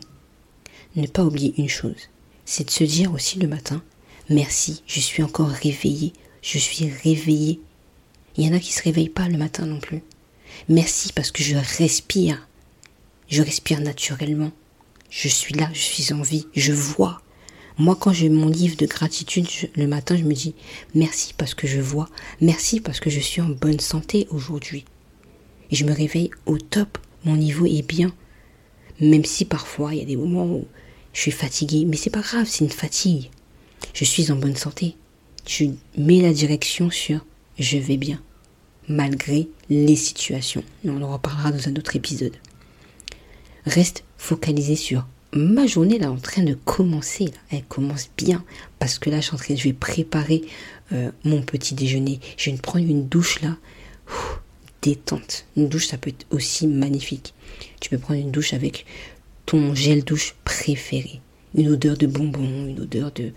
ne 0.94 1.09
pas 1.09 1.24
oublier 1.24 1.52
une 1.59 1.68
chose, 1.68 2.10
c'est 2.50 2.64
de 2.64 2.70
se 2.72 2.82
dire 2.82 3.12
aussi 3.12 3.38
le 3.38 3.46
matin, 3.46 3.80
merci, 4.28 4.82
je 4.88 4.98
suis 4.98 5.22
encore 5.22 5.50
réveillé, 5.50 6.12
je 6.42 6.58
suis 6.58 6.90
réveillé 7.04 7.60
il 8.36 8.44
y 8.44 8.48
en 8.48 8.56
a 8.56 8.58
qui 8.58 8.72
se 8.72 8.82
réveillent 8.82 9.08
pas 9.08 9.28
le 9.28 9.38
matin 9.38 9.66
non 9.66 9.78
plus. 9.78 10.02
Merci 10.68 11.12
parce 11.12 11.30
que 11.30 11.44
je 11.44 11.56
respire. 11.78 12.48
Je 13.28 13.40
respire 13.40 13.80
naturellement. 13.80 14.50
Je 15.10 15.28
suis 15.28 15.54
là, 15.54 15.70
je 15.72 15.78
suis 15.78 16.12
en 16.12 16.22
vie, 16.22 16.48
je 16.56 16.72
vois. 16.72 17.22
Moi, 17.78 17.94
quand 17.94 18.12
j'ai 18.12 18.28
mon 18.28 18.48
livre 18.48 18.76
de 18.76 18.86
gratitude 18.86 19.46
le 19.76 19.86
matin, 19.86 20.16
je 20.16 20.24
me 20.24 20.34
dis 20.34 20.56
merci 20.92 21.34
parce 21.38 21.54
que 21.54 21.68
je 21.68 21.80
vois, 21.80 22.08
merci 22.40 22.80
parce 22.80 22.98
que 22.98 23.10
je 23.10 23.20
suis 23.20 23.40
en 23.40 23.48
bonne 23.48 23.78
santé 23.78 24.26
aujourd'hui. 24.30 24.84
Et 25.70 25.76
je 25.76 25.84
me 25.84 25.92
réveille 25.92 26.30
au 26.46 26.58
top, 26.58 26.98
mon 27.24 27.36
niveau 27.36 27.66
est 27.66 27.86
bien. 27.86 28.12
Même 29.00 29.24
si 29.24 29.44
parfois 29.44 29.94
il 29.94 30.00
y 30.00 30.02
a 30.02 30.06
des 30.06 30.16
moments 30.16 30.46
où 30.46 30.66
je 31.12 31.20
suis 31.20 31.31
fatiguée, 31.31 31.85
mais 31.85 31.96
c'est 31.96 32.11
pas 32.11 32.20
grave, 32.20 32.46
c'est 32.49 32.64
une 32.64 32.70
fatigue. 32.70 33.31
Je 33.94 34.05
suis 34.05 34.31
en 34.31 34.37
bonne 34.37 34.57
santé. 34.57 34.96
Je 35.46 35.66
mets 35.96 36.20
la 36.20 36.33
direction 36.33 36.90
sur 36.90 37.25
je 37.59 37.79
vais 37.79 37.96
bien, 37.96 38.23
malgré 38.88 39.49
les 39.68 39.96
situations. 39.96 40.64
on 40.85 41.03
en 41.03 41.12
reparlera 41.12 41.53
dans 41.53 41.68
un 41.68 41.77
autre 41.77 41.96
épisode. 41.96 42.37
Reste 43.66 44.05
focalisé 44.16 44.77
sur 44.77 45.07
ma 45.33 45.66
journée 45.66 45.99
là 45.99 46.11
en 46.11 46.16
train 46.16 46.42
de 46.42 46.55
commencer. 46.55 47.31
Elle 47.51 47.64
commence 47.64 48.09
bien 48.16 48.44
parce 48.79 48.99
que 48.99 49.11
là 49.11 49.20
je 49.20 49.27
suis 49.27 49.35
en 49.35 49.38
train, 49.38 49.57
je 49.57 49.64
vais 49.64 49.73
préparer 49.73 50.42
euh, 50.92 51.11
mon 51.25 51.42
petit 51.42 51.75
déjeuner. 51.75 52.20
Je 52.37 52.51
vais 52.51 52.57
prendre 52.57 52.87
une 52.87 53.07
douche 53.07 53.40
là. 53.42 53.57
détente. 54.83 55.44
Une 55.57 55.68
douche 55.68 55.88
ça 55.88 55.99
peut 55.99 56.11
être 56.11 56.27
aussi 56.31 56.66
magnifique. 56.66 57.35
Tu 57.81 57.90
peux 57.90 57.99
prendre 57.99 58.20
une 58.20 58.31
douche 58.31 58.55
avec 58.55 58.87
ton 59.50 59.74
gel 59.74 60.04
douche 60.04 60.36
préféré. 60.44 61.20
Une 61.56 61.70
odeur 61.70 61.96
de 61.96 62.06
bonbon, 62.06 62.68
une 62.68 62.78
odeur 62.78 63.10
de 63.10 63.32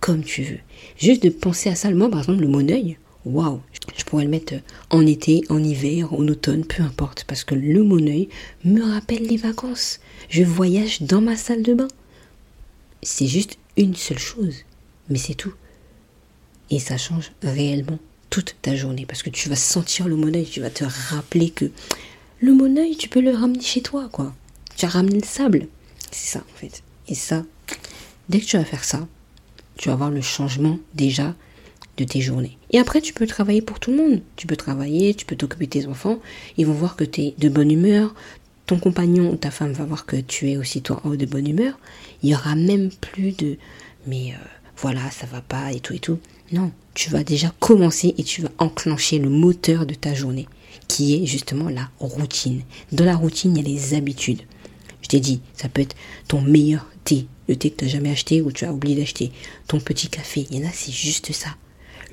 comme 0.00 0.24
tu 0.24 0.42
veux. 0.42 0.58
Juste 0.96 1.22
de 1.22 1.28
penser 1.28 1.68
à 1.68 1.74
ça. 1.74 1.90
Moi 1.90 2.08
par 2.08 2.20
exemple 2.20 2.40
le 2.40 2.48
moneuil 2.48 2.96
waouh, 3.26 3.60
je 3.94 4.04
pourrais 4.04 4.24
le 4.24 4.30
mettre 4.30 4.54
en 4.88 5.06
été, 5.06 5.42
en 5.50 5.62
hiver, 5.62 6.14
en 6.14 6.26
automne, 6.28 6.64
peu 6.64 6.82
importe, 6.82 7.24
parce 7.24 7.44
que 7.44 7.54
le 7.54 7.82
moneuil 7.82 8.30
me 8.64 8.82
rappelle 8.82 9.26
les 9.26 9.36
vacances. 9.36 10.00
Je 10.30 10.42
voyage 10.42 11.02
dans 11.02 11.20
ma 11.20 11.36
salle 11.36 11.62
de 11.62 11.74
bain. 11.74 11.88
C'est 13.02 13.26
juste 13.26 13.58
une 13.76 13.94
seule 13.94 14.18
chose, 14.18 14.64
mais 15.10 15.18
c'est 15.18 15.34
tout. 15.34 15.52
Et 16.70 16.78
ça 16.78 16.96
change 16.96 17.32
réellement 17.42 17.98
toute 18.30 18.56
ta 18.62 18.74
journée, 18.74 19.04
parce 19.04 19.22
que 19.22 19.28
tu 19.28 19.50
vas 19.50 19.56
sentir 19.56 20.08
le 20.08 20.16
moneuil, 20.16 20.46
tu 20.46 20.60
vas 20.60 20.70
te 20.70 20.84
rappeler 21.10 21.50
que 21.50 21.70
le 22.40 22.54
moneuil, 22.54 22.96
tu 22.96 23.10
peux 23.10 23.20
le 23.20 23.32
ramener 23.32 23.60
chez 23.60 23.82
toi, 23.82 24.08
quoi. 24.10 24.34
Tu 24.76 24.86
as 24.86 24.88
ramené 24.88 25.20
le 25.20 25.26
sable. 25.26 25.68
C'est 26.10 26.38
ça, 26.38 26.40
en 26.40 26.58
fait. 26.58 26.82
Et 27.08 27.14
ça, 27.14 27.44
dès 28.28 28.40
que 28.40 28.46
tu 28.46 28.56
vas 28.56 28.64
faire 28.64 28.84
ça, 28.84 29.06
tu 29.76 29.88
vas 29.88 29.96
voir 29.96 30.10
le 30.10 30.20
changement 30.20 30.78
déjà 30.94 31.34
de 31.96 32.04
tes 32.04 32.20
journées. 32.20 32.56
Et 32.70 32.78
après, 32.78 33.00
tu 33.00 33.12
peux 33.12 33.26
travailler 33.26 33.62
pour 33.62 33.80
tout 33.80 33.90
le 33.90 33.96
monde. 33.96 34.22
Tu 34.36 34.46
peux 34.46 34.56
travailler, 34.56 35.14
tu 35.14 35.26
peux 35.26 35.36
t'occuper 35.36 35.66
de 35.66 35.70
tes 35.70 35.86
enfants. 35.86 36.18
Ils 36.56 36.66
vont 36.66 36.72
voir 36.72 36.96
que 36.96 37.04
tu 37.04 37.20
es 37.22 37.34
de 37.38 37.48
bonne 37.48 37.70
humeur. 37.70 38.14
Ton 38.66 38.78
compagnon 38.78 39.32
ou 39.32 39.36
ta 39.36 39.50
femme 39.50 39.72
va 39.72 39.84
voir 39.84 40.06
que 40.06 40.16
tu 40.16 40.50
es 40.50 40.56
aussi 40.56 40.80
toi 40.80 41.02
de 41.04 41.26
bonne 41.26 41.48
humeur. 41.48 41.78
Il 42.22 42.30
y 42.30 42.34
aura 42.34 42.54
même 42.54 42.90
plus 42.90 43.32
de 43.32 43.58
mais 44.06 44.32
euh, 44.32 44.44
voilà, 44.76 45.10
ça 45.10 45.26
va 45.26 45.40
pas 45.40 45.72
et 45.72 45.80
tout 45.80 45.94
et 45.94 45.98
tout. 45.98 46.18
Non, 46.52 46.72
tu 46.94 47.10
vas 47.10 47.22
déjà 47.22 47.52
commencer 47.60 48.14
et 48.18 48.24
tu 48.24 48.42
vas 48.42 48.50
enclencher 48.58 49.18
le 49.18 49.28
moteur 49.28 49.86
de 49.86 49.94
ta 49.94 50.14
journée, 50.14 50.48
qui 50.88 51.14
est 51.14 51.26
justement 51.26 51.68
la 51.68 51.88
routine. 51.98 52.62
Dans 52.92 53.04
la 53.04 53.16
routine, 53.16 53.56
il 53.56 53.62
y 53.62 53.66
a 53.66 53.68
les 53.68 53.94
habitudes. 53.94 54.42
T'ai 55.10 55.18
dit, 55.20 55.40
ça 55.54 55.68
peut 55.68 55.82
être 55.82 55.96
ton 56.28 56.40
meilleur 56.40 56.86
thé, 57.02 57.26
le 57.48 57.56
thé 57.56 57.70
que 57.70 57.78
tu 57.78 57.84
n'as 57.84 57.90
jamais 57.90 58.10
acheté 58.10 58.40
ou 58.40 58.52
tu 58.52 58.64
as 58.64 58.72
oublié 58.72 58.94
d'acheter, 58.94 59.32
ton 59.66 59.80
petit 59.80 60.06
café. 60.08 60.46
Il 60.50 60.58
y 60.58 60.64
en 60.64 60.68
a, 60.68 60.72
c'est 60.72 60.92
juste 60.92 61.32
ça 61.32 61.56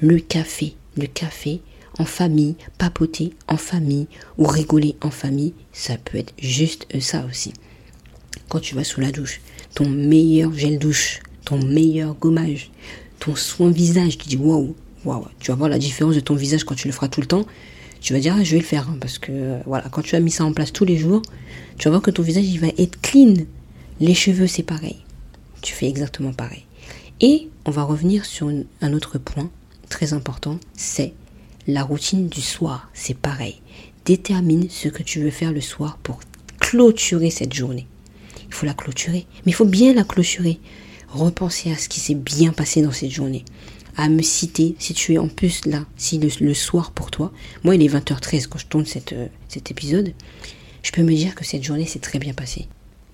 le 0.01 0.19
café, 0.19 0.75
le 0.95 1.07
café 1.07 1.62
en 1.99 2.05
famille, 2.05 2.55
papoter 2.77 3.33
en 3.47 3.57
famille 3.57 4.07
ou 4.38 4.45
rigoler 4.45 4.95
en 5.01 5.10
famille, 5.10 5.53
ça 5.73 5.97
peut 5.97 6.17
être 6.17 6.33
juste 6.39 6.86
ça 6.99 7.25
aussi. 7.25 7.53
Quand 8.49 8.60
tu 8.60 8.75
vas 8.75 8.83
sous 8.83 9.01
la 9.01 9.12
douche, 9.12 9.41
ton 9.73 9.89
meilleur 9.89 10.53
gel 10.53 10.79
douche, 10.79 11.21
ton 11.45 11.57
meilleur 11.63 12.15
gommage, 12.15 12.71
ton 13.19 13.36
soin 13.36 13.71
visage. 13.71 14.17
Tu 14.17 14.27
dis 14.27 14.38
waouh, 14.38 14.75
waouh. 15.05 15.27
Tu 15.39 15.51
vas 15.51 15.57
voir 15.57 15.69
la 15.69 15.79
différence 15.79 16.15
de 16.15 16.19
ton 16.19 16.36
visage 16.36 16.63
quand 16.63 16.75
tu 16.75 16.88
le 16.88 16.93
feras 16.93 17.10
tout 17.10 17.21
le 17.21 17.27
temps. 17.27 17.45
Tu 18.01 18.13
vas 18.13 18.19
dire 18.19 18.36
ah, 18.38 18.43
je 18.43 18.51
vais 18.51 18.60
le 18.60 18.65
faire 18.65 18.88
hein, 18.89 18.97
parce 18.99 19.17
que 19.17 19.57
voilà 19.65 19.88
quand 19.89 20.01
tu 20.01 20.15
as 20.15 20.19
mis 20.19 20.31
ça 20.31 20.45
en 20.45 20.53
place 20.53 20.71
tous 20.71 20.86
les 20.86 20.97
jours, 20.97 21.21
tu 21.77 21.86
vas 21.86 21.91
voir 21.91 22.01
que 22.01 22.12
ton 22.12 22.23
visage 22.23 22.45
il 22.45 22.60
va 22.60 22.67
être 22.77 22.99
clean. 23.01 23.33
Les 23.99 24.13
cheveux 24.13 24.47
c'est 24.47 24.63
pareil. 24.63 24.97
Tu 25.62 25.73
fais 25.73 25.88
exactement 25.88 26.33
pareil. 26.33 26.65
Et 27.19 27.49
on 27.65 27.71
va 27.71 27.83
revenir 27.83 28.25
sur 28.25 28.51
un 28.81 28.93
autre 28.93 29.17
point 29.17 29.49
très 29.89 30.13
important, 30.13 30.60
c'est 30.75 31.13
la 31.67 31.83
routine 31.83 32.27
du 32.29 32.41
soir. 32.41 32.89
C'est 32.93 33.17
pareil. 33.17 33.62
Détermine 34.05 34.69
ce 34.69 34.88
que 34.88 35.03
tu 35.03 35.19
veux 35.19 35.31
faire 35.31 35.51
le 35.51 35.62
soir 35.62 35.97
pour 36.03 36.19
clôturer 36.60 37.29
cette 37.29 37.53
journée. 37.53 37.88
Il 38.47 38.53
faut 38.53 38.65
la 38.65 38.73
clôturer, 38.73 39.25
mais 39.45 39.51
il 39.51 39.55
faut 39.55 39.65
bien 39.65 39.93
la 39.93 40.03
clôturer. 40.03 40.60
Repenser 41.10 41.71
à 41.71 41.77
ce 41.77 41.89
qui 41.89 41.99
s'est 41.99 42.15
bien 42.15 42.51
passé 42.51 42.81
dans 42.81 42.91
cette 42.91 43.12
journée. 43.12 43.43
À 43.97 44.10
me 44.10 44.21
citer, 44.21 44.75
si 44.77 44.93
tu 44.93 45.13
es 45.13 45.17
en 45.17 45.27
plus 45.27 45.65
là, 45.65 45.86
si 45.97 46.19
le, 46.19 46.53
soir 46.53 46.91
pour 46.91 47.10
toi, 47.10 47.33
moi 47.63 47.75
il 47.75 47.81
est 47.81 47.93
20h13 47.93 48.47
quand 48.47 48.60
je 48.60 48.67
tourne 48.67 48.86
euh, 49.13 49.27
cet 49.49 49.71
épisode, 49.71 50.13
je 50.83 50.91
peux 50.91 51.01
me 51.01 51.13
dire 51.13 51.33
que 51.33 51.43
cette 51.43 51.63
journée 51.63 51.88
s'est 51.88 51.99
très 51.99 52.19
bien 52.19 52.33
passée. 52.33 52.67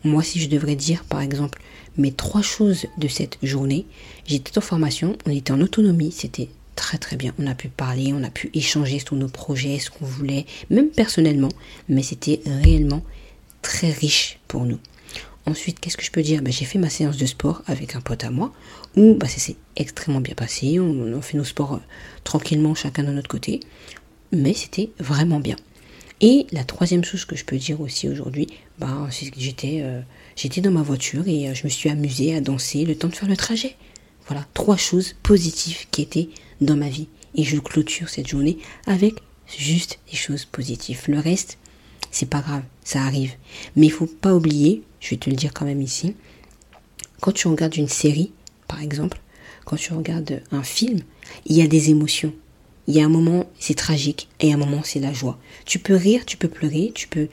Moi, 0.03 0.21
si 0.21 0.41
je 0.41 0.49
devrais 0.49 0.75
dire, 0.75 1.05
par 1.05 1.21
exemple, 1.21 1.61
mes 1.97 2.11
trois 2.11 2.41
choses 2.41 2.87
de 2.97 3.07
cette 3.07 3.37
journée, 3.41 3.85
j'étais 4.27 4.57
en 4.57 4.61
formation, 4.61 5.17
on 5.25 5.31
était 5.31 5.53
en 5.53 5.61
autonomie, 5.61 6.11
c'était 6.11 6.49
très 6.75 6.97
très 6.97 7.15
bien. 7.15 7.33
On 7.39 7.47
a 7.47 7.55
pu 7.55 7.69
parler, 7.69 8.11
on 8.13 8.23
a 8.23 8.29
pu 8.29 8.49
échanger 8.53 8.99
sur 8.99 9.15
nos 9.15 9.29
projets, 9.29 9.79
ce 9.79 9.89
qu'on 9.89 10.05
voulait, 10.05 10.45
même 10.69 10.89
personnellement, 10.89 11.49
mais 11.87 12.03
c'était 12.03 12.41
réellement 12.45 13.03
très 13.61 13.91
riche 13.91 14.39
pour 14.47 14.65
nous. 14.65 14.79
Ensuite, 15.45 15.79
qu'est-ce 15.79 15.97
que 15.97 16.03
je 16.03 16.11
peux 16.11 16.21
dire? 16.21 16.41
Ben, 16.41 16.53
J'ai 16.53 16.65
fait 16.65 16.79
ma 16.79 16.89
séance 16.89 17.17
de 17.17 17.25
sport 17.25 17.63
avec 17.67 17.95
un 17.95 18.01
pote 18.01 18.23
à 18.23 18.29
moi, 18.29 18.53
où 18.95 19.15
ben, 19.15 19.27
ça 19.27 19.39
s'est 19.39 19.57
extrêmement 19.75 20.21
bien 20.21 20.35
passé. 20.35 20.79
On, 20.79 21.21
fait 21.21 21.37
nos 21.37 21.43
sports 21.43 21.73
euh, 21.73 21.79
tranquillement, 22.23 22.75
chacun 22.75 23.03
de 23.03 23.11
notre 23.11 23.27
côté. 23.27 23.59
Mais 24.31 24.53
c'était 24.53 24.91
vraiment 24.99 25.39
bien. 25.39 25.57
Et 26.21 26.47
la 26.51 26.63
troisième 26.63 27.03
chose 27.03 27.25
que 27.25 27.35
je 27.35 27.43
peux 27.43 27.57
dire 27.57 27.81
aussi 27.81 28.07
aujourd'hui, 28.07 28.47
ben, 28.79 29.07
c'est 29.11 29.29
que 29.29 29.39
j'étais, 29.39 29.81
euh, 29.81 30.01
dans 30.61 30.71
ma 30.71 30.81
voiture 30.81 31.27
et 31.27 31.49
euh, 31.49 31.53
je 31.53 31.65
me 31.65 31.69
suis 31.69 31.89
amusée 31.89 32.35
à 32.35 32.41
danser 32.41 32.85
le 32.85 32.95
temps 32.95 33.09
de 33.09 33.15
faire 33.15 33.27
le 33.27 33.35
trajet. 33.35 33.75
Voilà, 34.27 34.45
trois 34.53 34.77
choses 34.77 35.15
positives 35.21 35.85
qui 35.91 36.01
étaient 36.01 36.29
dans 36.61 36.77
ma 36.77 36.87
vie. 36.87 37.09
Et 37.35 37.43
je 37.43 37.57
clôture 37.57 38.07
cette 38.07 38.27
journée 38.27 38.59
avec 38.87 39.15
juste 39.57 39.99
des 40.09 40.15
choses 40.15 40.45
positives. 40.45 41.01
Le 41.07 41.19
reste, 41.19 41.57
c'est 42.11 42.29
pas 42.29 42.41
grave, 42.41 42.63
ça 42.83 43.01
arrive. 43.01 43.33
Mais 43.75 43.87
il 43.87 43.91
faut 43.91 44.05
pas 44.05 44.33
oublier, 44.33 44.83
je 44.99 45.11
vais 45.11 45.17
te 45.17 45.29
le 45.29 45.35
dire 45.35 45.53
quand 45.53 45.65
même 45.65 45.81
ici, 45.81 46.15
quand 47.21 47.31
tu 47.31 47.47
regardes 47.47 47.75
une 47.75 47.87
série, 47.87 48.31
par 48.67 48.81
exemple, 48.81 49.19
quand 49.65 49.77
tu 49.77 49.93
regardes 49.93 50.41
un 50.51 50.63
film, 50.63 51.01
il 51.45 51.55
y 51.55 51.61
a 51.61 51.67
des 51.67 51.89
émotions. 51.89 52.33
Il 52.87 52.95
y 52.95 53.01
a 53.01 53.05
un 53.05 53.09
moment, 53.09 53.49
c'est 53.59 53.75
tragique, 53.75 54.27
et 54.41 54.51
un 54.51 54.57
moment, 54.57 54.81
c'est 54.83 54.99
la 54.99 55.13
joie. 55.13 55.39
Tu 55.65 55.79
peux 55.79 55.95
rire, 55.95 56.25
tu 56.25 56.35
peux 56.35 56.49
pleurer, 56.49 56.91
tu 56.93 57.07
peux 57.07 57.29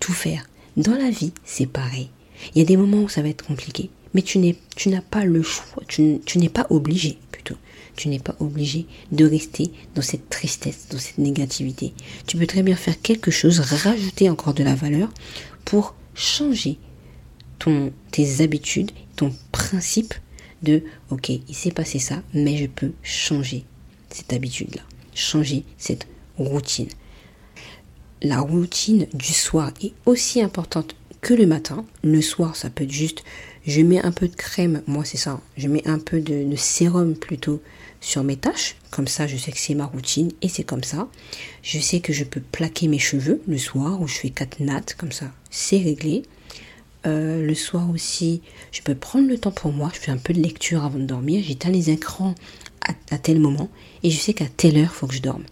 tout 0.00 0.12
faire. 0.12 0.48
Dans 0.76 0.94
la 0.94 1.10
vie, 1.10 1.32
c'est 1.44 1.66
pareil. 1.66 2.08
Il 2.54 2.58
y 2.58 2.62
a 2.62 2.66
des 2.66 2.76
moments 2.76 3.02
où 3.02 3.08
ça 3.08 3.22
va 3.22 3.28
être 3.28 3.44
compliqué, 3.44 3.90
mais 4.14 4.22
tu 4.22 4.38
n'as 4.38 5.00
pas 5.00 5.24
le 5.24 5.42
choix, 5.42 5.82
tu 5.88 6.20
n'es 6.36 6.48
pas 6.48 6.66
obligé. 6.70 7.18
Tu 7.96 8.08
n'es 8.08 8.18
pas 8.18 8.36
obligé 8.40 8.86
de 9.10 9.24
rester 9.24 9.72
dans 9.94 10.02
cette 10.02 10.28
tristesse, 10.28 10.86
dans 10.90 10.98
cette 10.98 11.18
négativité. 11.18 11.94
Tu 12.26 12.36
peux 12.36 12.46
très 12.46 12.62
bien 12.62 12.76
faire 12.76 13.00
quelque 13.00 13.30
chose, 13.30 13.60
rajouter 13.60 14.28
encore 14.30 14.54
de 14.54 14.62
la 14.62 14.74
valeur 14.74 15.08
pour 15.64 15.94
changer 16.14 16.78
ton, 17.58 17.92
tes 18.10 18.42
habitudes, 18.42 18.90
ton 19.16 19.32
principe 19.52 20.14
de 20.62 20.82
ok, 21.10 21.30
il 21.30 21.54
s'est 21.54 21.70
passé 21.70 21.98
ça, 21.98 22.22
mais 22.34 22.56
je 22.56 22.66
peux 22.66 22.92
changer 23.02 23.64
cette 24.10 24.32
habitude-là, 24.32 24.82
changer 25.14 25.64
cette 25.78 26.06
routine. 26.38 26.88
La 28.22 28.40
routine 28.40 29.06
du 29.12 29.32
soir 29.32 29.72
est 29.82 29.92
aussi 30.06 30.40
importante 30.40 30.96
que 31.20 31.34
le 31.34 31.46
matin. 31.46 31.84
Le 32.02 32.22
soir, 32.22 32.56
ça 32.56 32.70
peut 32.70 32.84
être 32.84 32.92
juste, 32.92 33.24
je 33.66 33.80
mets 33.82 34.00
un 34.00 34.12
peu 34.12 34.28
de 34.28 34.34
crème, 34.34 34.82
moi 34.86 35.04
c'est 35.04 35.16
ça, 35.16 35.40
je 35.56 35.68
mets 35.68 35.86
un 35.86 35.98
peu 35.98 36.20
de 36.20 36.56
sérum 36.56 37.14
plutôt 37.14 37.60
sur 38.00 38.24
mes 38.24 38.36
tâches. 38.36 38.76
Comme 38.90 39.08
ça, 39.08 39.26
je 39.26 39.36
sais 39.36 39.52
que 39.52 39.58
c'est 39.58 39.74
ma 39.74 39.86
routine 39.86 40.32
et 40.42 40.48
c'est 40.48 40.64
comme 40.64 40.84
ça. 40.84 41.08
Je 41.62 41.78
sais 41.78 42.00
que 42.00 42.12
je 42.12 42.24
peux 42.24 42.40
plaquer 42.40 42.88
mes 42.88 42.98
cheveux 42.98 43.42
le 43.46 43.58
soir 43.58 44.00
où 44.00 44.06
je 44.06 44.14
fais 44.14 44.30
quatre 44.30 44.60
nattes, 44.60 44.94
comme 44.96 45.12
ça, 45.12 45.26
c'est 45.50 45.78
réglé. 45.78 46.22
Euh, 47.06 47.46
le 47.46 47.54
soir 47.54 47.88
aussi, 47.90 48.42
je 48.72 48.82
peux 48.82 48.94
prendre 48.94 49.28
le 49.28 49.38
temps 49.38 49.52
pour 49.52 49.72
moi. 49.72 49.90
Je 49.94 50.00
fais 50.00 50.10
un 50.10 50.16
peu 50.16 50.32
de 50.32 50.40
lecture 50.40 50.84
avant 50.84 50.98
de 50.98 51.04
dormir. 51.04 51.42
J'éteins 51.44 51.70
les 51.70 51.90
écrans 51.90 52.34
à, 53.10 53.18
tel 53.18 53.40
moment 53.40 53.68
et 54.02 54.10
je 54.10 54.18
sais 54.18 54.34
qu'à 54.34 54.46
telle 54.46 54.76
heure, 54.78 54.90
il 54.92 54.96
faut 54.96 55.06
que 55.06 55.14
je 55.14 55.22
dorme. 55.22 55.44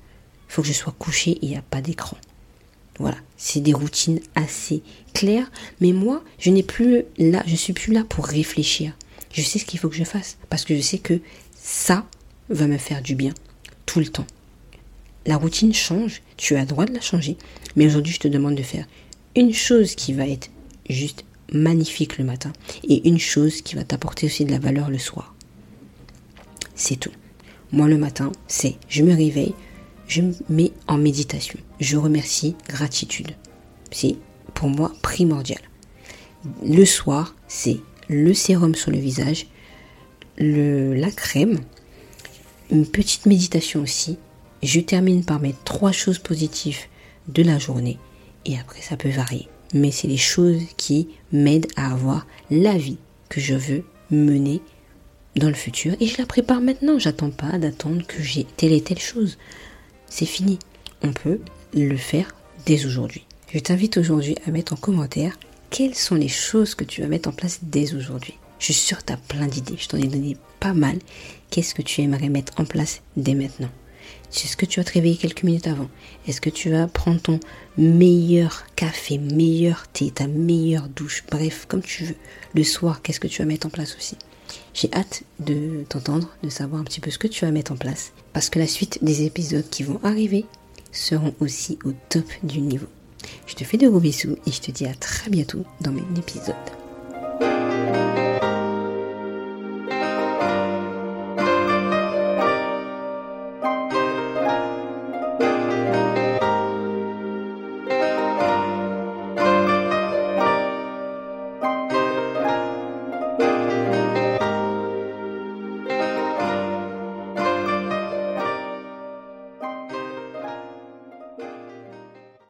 Il 0.49 0.53
faut 0.53 0.63
que 0.63 0.69
je 0.69 0.73
sois 0.73 0.95
couché 0.99 1.33
et 1.33 1.39
il 1.43 1.49
n'y 1.51 1.57
a 1.57 1.63
pas 1.63 1.81
d'écran. 1.81 2.17
Voilà, 2.99 3.17
c'est 3.37 3.61
des 3.61 3.73
routines 3.73 4.21
assez 4.37 4.83
claires, 5.15 5.51
mais 5.81 5.93
moi, 5.93 6.23
je 6.39 6.51
n'ai 6.51 6.63
plus 6.63 7.03
là, 7.19 7.43
je 7.45 7.57
suis 7.57 7.73
plus 7.73 7.93
là 7.93 8.05
pour 8.09 8.27
réfléchir. 8.27 8.93
Je 9.33 9.43
sais 9.43 9.59
ce 9.59 9.65
qu'il 9.65 9.81
faut 9.81 9.89
que 9.89 9.97
je 9.97 10.05
fasse 10.05 10.37
parce 10.49 10.65
que 10.65 10.77
je 10.77 10.81
sais 10.81 10.99
que 10.99 11.19
ça, 11.57 12.07
va 12.49 12.67
me 12.67 12.79
faire 12.79 13.03
du 13.03 13.15
bien 13.15 13.33
tout 13.87 14.01
le 14.01 14.07
temps. 14.07 14.27
La 15.27 15.37
routine 15.37 15.73
change, 15.73 16.23
tu 16.37 16.57
as 16.57 16.61
le 16.61 16.67
droit 16.67 16.85
de 16.85 16.93
la 16.93 17.01
changer, 17.01 17.37
mais 17.77 17.87
aujourd'hui 17.87 18.13
je 18.13 18.21
te 18.21 18.29
demande 18.29 18.57
de 18.57 18.63
faire 18.63 18.87
une 19.37 19.55
chose 19.55 19.95
qui 19.95 20.13
va 20.13 20.29
être 20.29 20.51
juste 20.89 21.25
magnifique 21.53 22.19
le 22.19 22.25
matin 22.25 22.53
et 22.85 23.09
une 23.09 23.19
chose 23.19 23.63
qui 23.63 23.75
va 23.75 23.85
t'apporter 23.85 24.27
aussi 24.27 24.45
de 24.45 24.51
la 24.51 24.59
valeur 24.59 24.91
le 24.91 24.99
soir. 24.99 25.35
C'est 26.75 26.97
tout. 26.97 27.13
Moi 27.73 27.89
le 27.89 27.99
matin, 27.99 28.33
c'est 28.47 28.77
je 28.89 29.03
me 29.03 29.15
réveille, 29.15 29.55
je 30.07 30.23
me 30.23 30.35
mets 30.49 30.73
en 30.87 30.99
méditation. 30.99 31.59
Je 31.81 31.97
remercie, 31.97 32.57
gratitude. 32.69 33.33
C'est 33.91 34.17
pour 34.55 34.69
moi 34.69 34.93
primordial. 35.03 35.61
Le 36.65 36.85
soir, 36.85 37.35
c'est 37.49 37.81
le 38.09 38.35
sérum 38.35 38.75
sur 38.75 38.91
le 38.91 38.99
visage, 38.99 39.47
le, 40.37 40.95
la 40.95 41.11
crème, 41.11 41.61
une 42.71 42.87
petite 42.87 43.27
méditation 43.27 43.83
aussi. 43.83 44.19
Je 44.63 44.81
termine 44.81 45.25
par 45.25 45.41
mes 45.41 45.55
trois 45.65 45.93
choses 45.93 46.19
positives 46.19 46.81
de 47.29 47.43
la 47.43 47.59
journée. 47.59 47.99
Et 48.45 48.59
après, 48.59 48.81
ça 48.81 48.97
peut 48.97 49.11
varier. 49.11 49.49
Mais 49.75 49.91
c'est 49.91 50.09
les 50.09 50.17
choses 50.17 50.63
qui 50.77 51.09
m'aident 51.33 51.71
à 51.77 51.93
avoir 51.93 52.27
la 52.51 52.77
vie 52.77 52.99
que 53.29 53.41
je 53.41 53.55
veux 53.55 53.85
mener 54.11 54.61
dans 55.37 55.49
le 55.49 55.55
futur. 55.55 55.95
Et 56.01 56.07
je 56.07 56.19
la 56.19 56.27
prépare 56.27 56.61
maintenant. 56.61 56.99
J'attends 56.99 57.31
pas 57.31 57.59
d'attendre 57.59 58.07
que 58.07 58.23
j'ai 58.23 58.45
telle 58.57 58.73
et 58.73 58.83
telle 58.83 58.99
chose. 58.99 59.39
C'est 60.09 60.27
fini. 60.27 60.59
On 61.03 61.13
peut 61.13 61.41
le 61.75 61.97
faire 61.97 62.35
dès 62.67 62.87
aujourd'hui. 62.87 63.27
Je 63.53 63.59
t'invite 63.59 63.99
aujourd'hui 63.99 64.37
à 64.47 64.51
mettre 64.51 64.73
en 64.73 64.77
commentaire 64.77 65.39
quelles 65.71 65.95
sont 65.95 66.15
les 66.15 66.29
choses 66.29 66.75
que 66.75 66.85
tu 66.85 67.03
vas 67.03 67.09
mettre 67.09 67.29
en 67.29 67.33
place 67.33 67.61
dès 67.63 67.95
aujourd'hui. 67.95 68.35
Je 68.59 68.67
suis 68.67 68.75
sûre 68.75 68.99
que 68.99 69.07
tu 69.07 69.13
as 69.13 69.17
plein 69.17 69.47
d'idées. 69.47 69.77
Je 69.77 69.89
t'en 69.89 69.99
ai 69.99 70.07
donné 70.07 70.37
pas 70.61 70.73
mal. 70.73 70.99
Qu'est-ce 71.55 71.77
que 71.77 71.83
tu 71.83 72.01
aimerais 72.01 72.31
mettre 72.31 72.55
en 72.57 72.65
place 72.65 73.01
dès 73.17 73.35
maintenant? 73.35 73.71
Est-ce 74.35 74.57
que 74.57 74.67
tu 74.67 74.81
vas 74.81 74.85
te 74.85 74.95
réveiller 74.95 75.17
quelques 75.17 75.45
minutes 75.45 75.69
avant? 75.69 75.89
Est-ce 76.27 76.41
que 76.41 76.51
tu 76.51 76.69
vas 76.69 76.89
prendre 76.89 77.21
ton 77.21 77.39
meilleur 77.79 78.65
café, 78.75 79.19
meilleur 79.19 79.87
thé, 79.87 80.11
ta 80.11 80.27
meilleure 80.27 80.89
douche? 80.89 81.23
Bref, 81.31 81.67
comme 81.69 81.81
tu 81.81 82.07
veux. 82.07 82.17
Le 82.57 82.65
soir, 82.65 83.03
qu'est-ce 83.03 83.21
que 83.21 83.29
tu 83.29 83.41
vas 83.41 83.47
mettre 83.47 83.69
en 83.69 83.71
place 83.71 83.95
aussi? 83.97 84.17
J'ai 84.75 84.93
hâte 84.93 85.23
de 85.39 85.85
t'entendre, 85.89 86.29
de 86.43 86.49
savoir 86.49 86.81
un 86.81 86.85
petit 86.85 87.01
peu 87.01 87.13
ce 87.13 87.19
que 87.19 87.29
tu 87.29 87.45
vas 87.45 87.53
mettre 87.53 87.71
en 87.71 87.77
place. 87.77 88.11
Parce 88.33 88.51
que 88.51 88.59
la 88.59 88.67
suite 88.67 89.05
des 89.05 89.23
épisodes 89.23 89.71
qui 89.71 89.85
vont 89.85 90.01
arriver 90.03 90.47
seront 90.91 91.37
aussi 91.39 91.79
au 91.85 91.93
top 92.09 92.27
du 92.43 92.63
niveau. 92.63 92.89
Je 93.47 93.55
te 93.55 93.63
fais 93.63 93.79
de 93.79 93.89
gros 93.89 94.01
bisous 94.01 94.37
et 94.45 94.51
je 94.51 94.61
te 94.61 94.73
dis 94.73 94.87
à 94.87 94.95
très 94.95 95.31
bientôt 95.31 95.65
dans 95.81 95.93
mes 95.93 96.03
épisodes. 96.19 96.84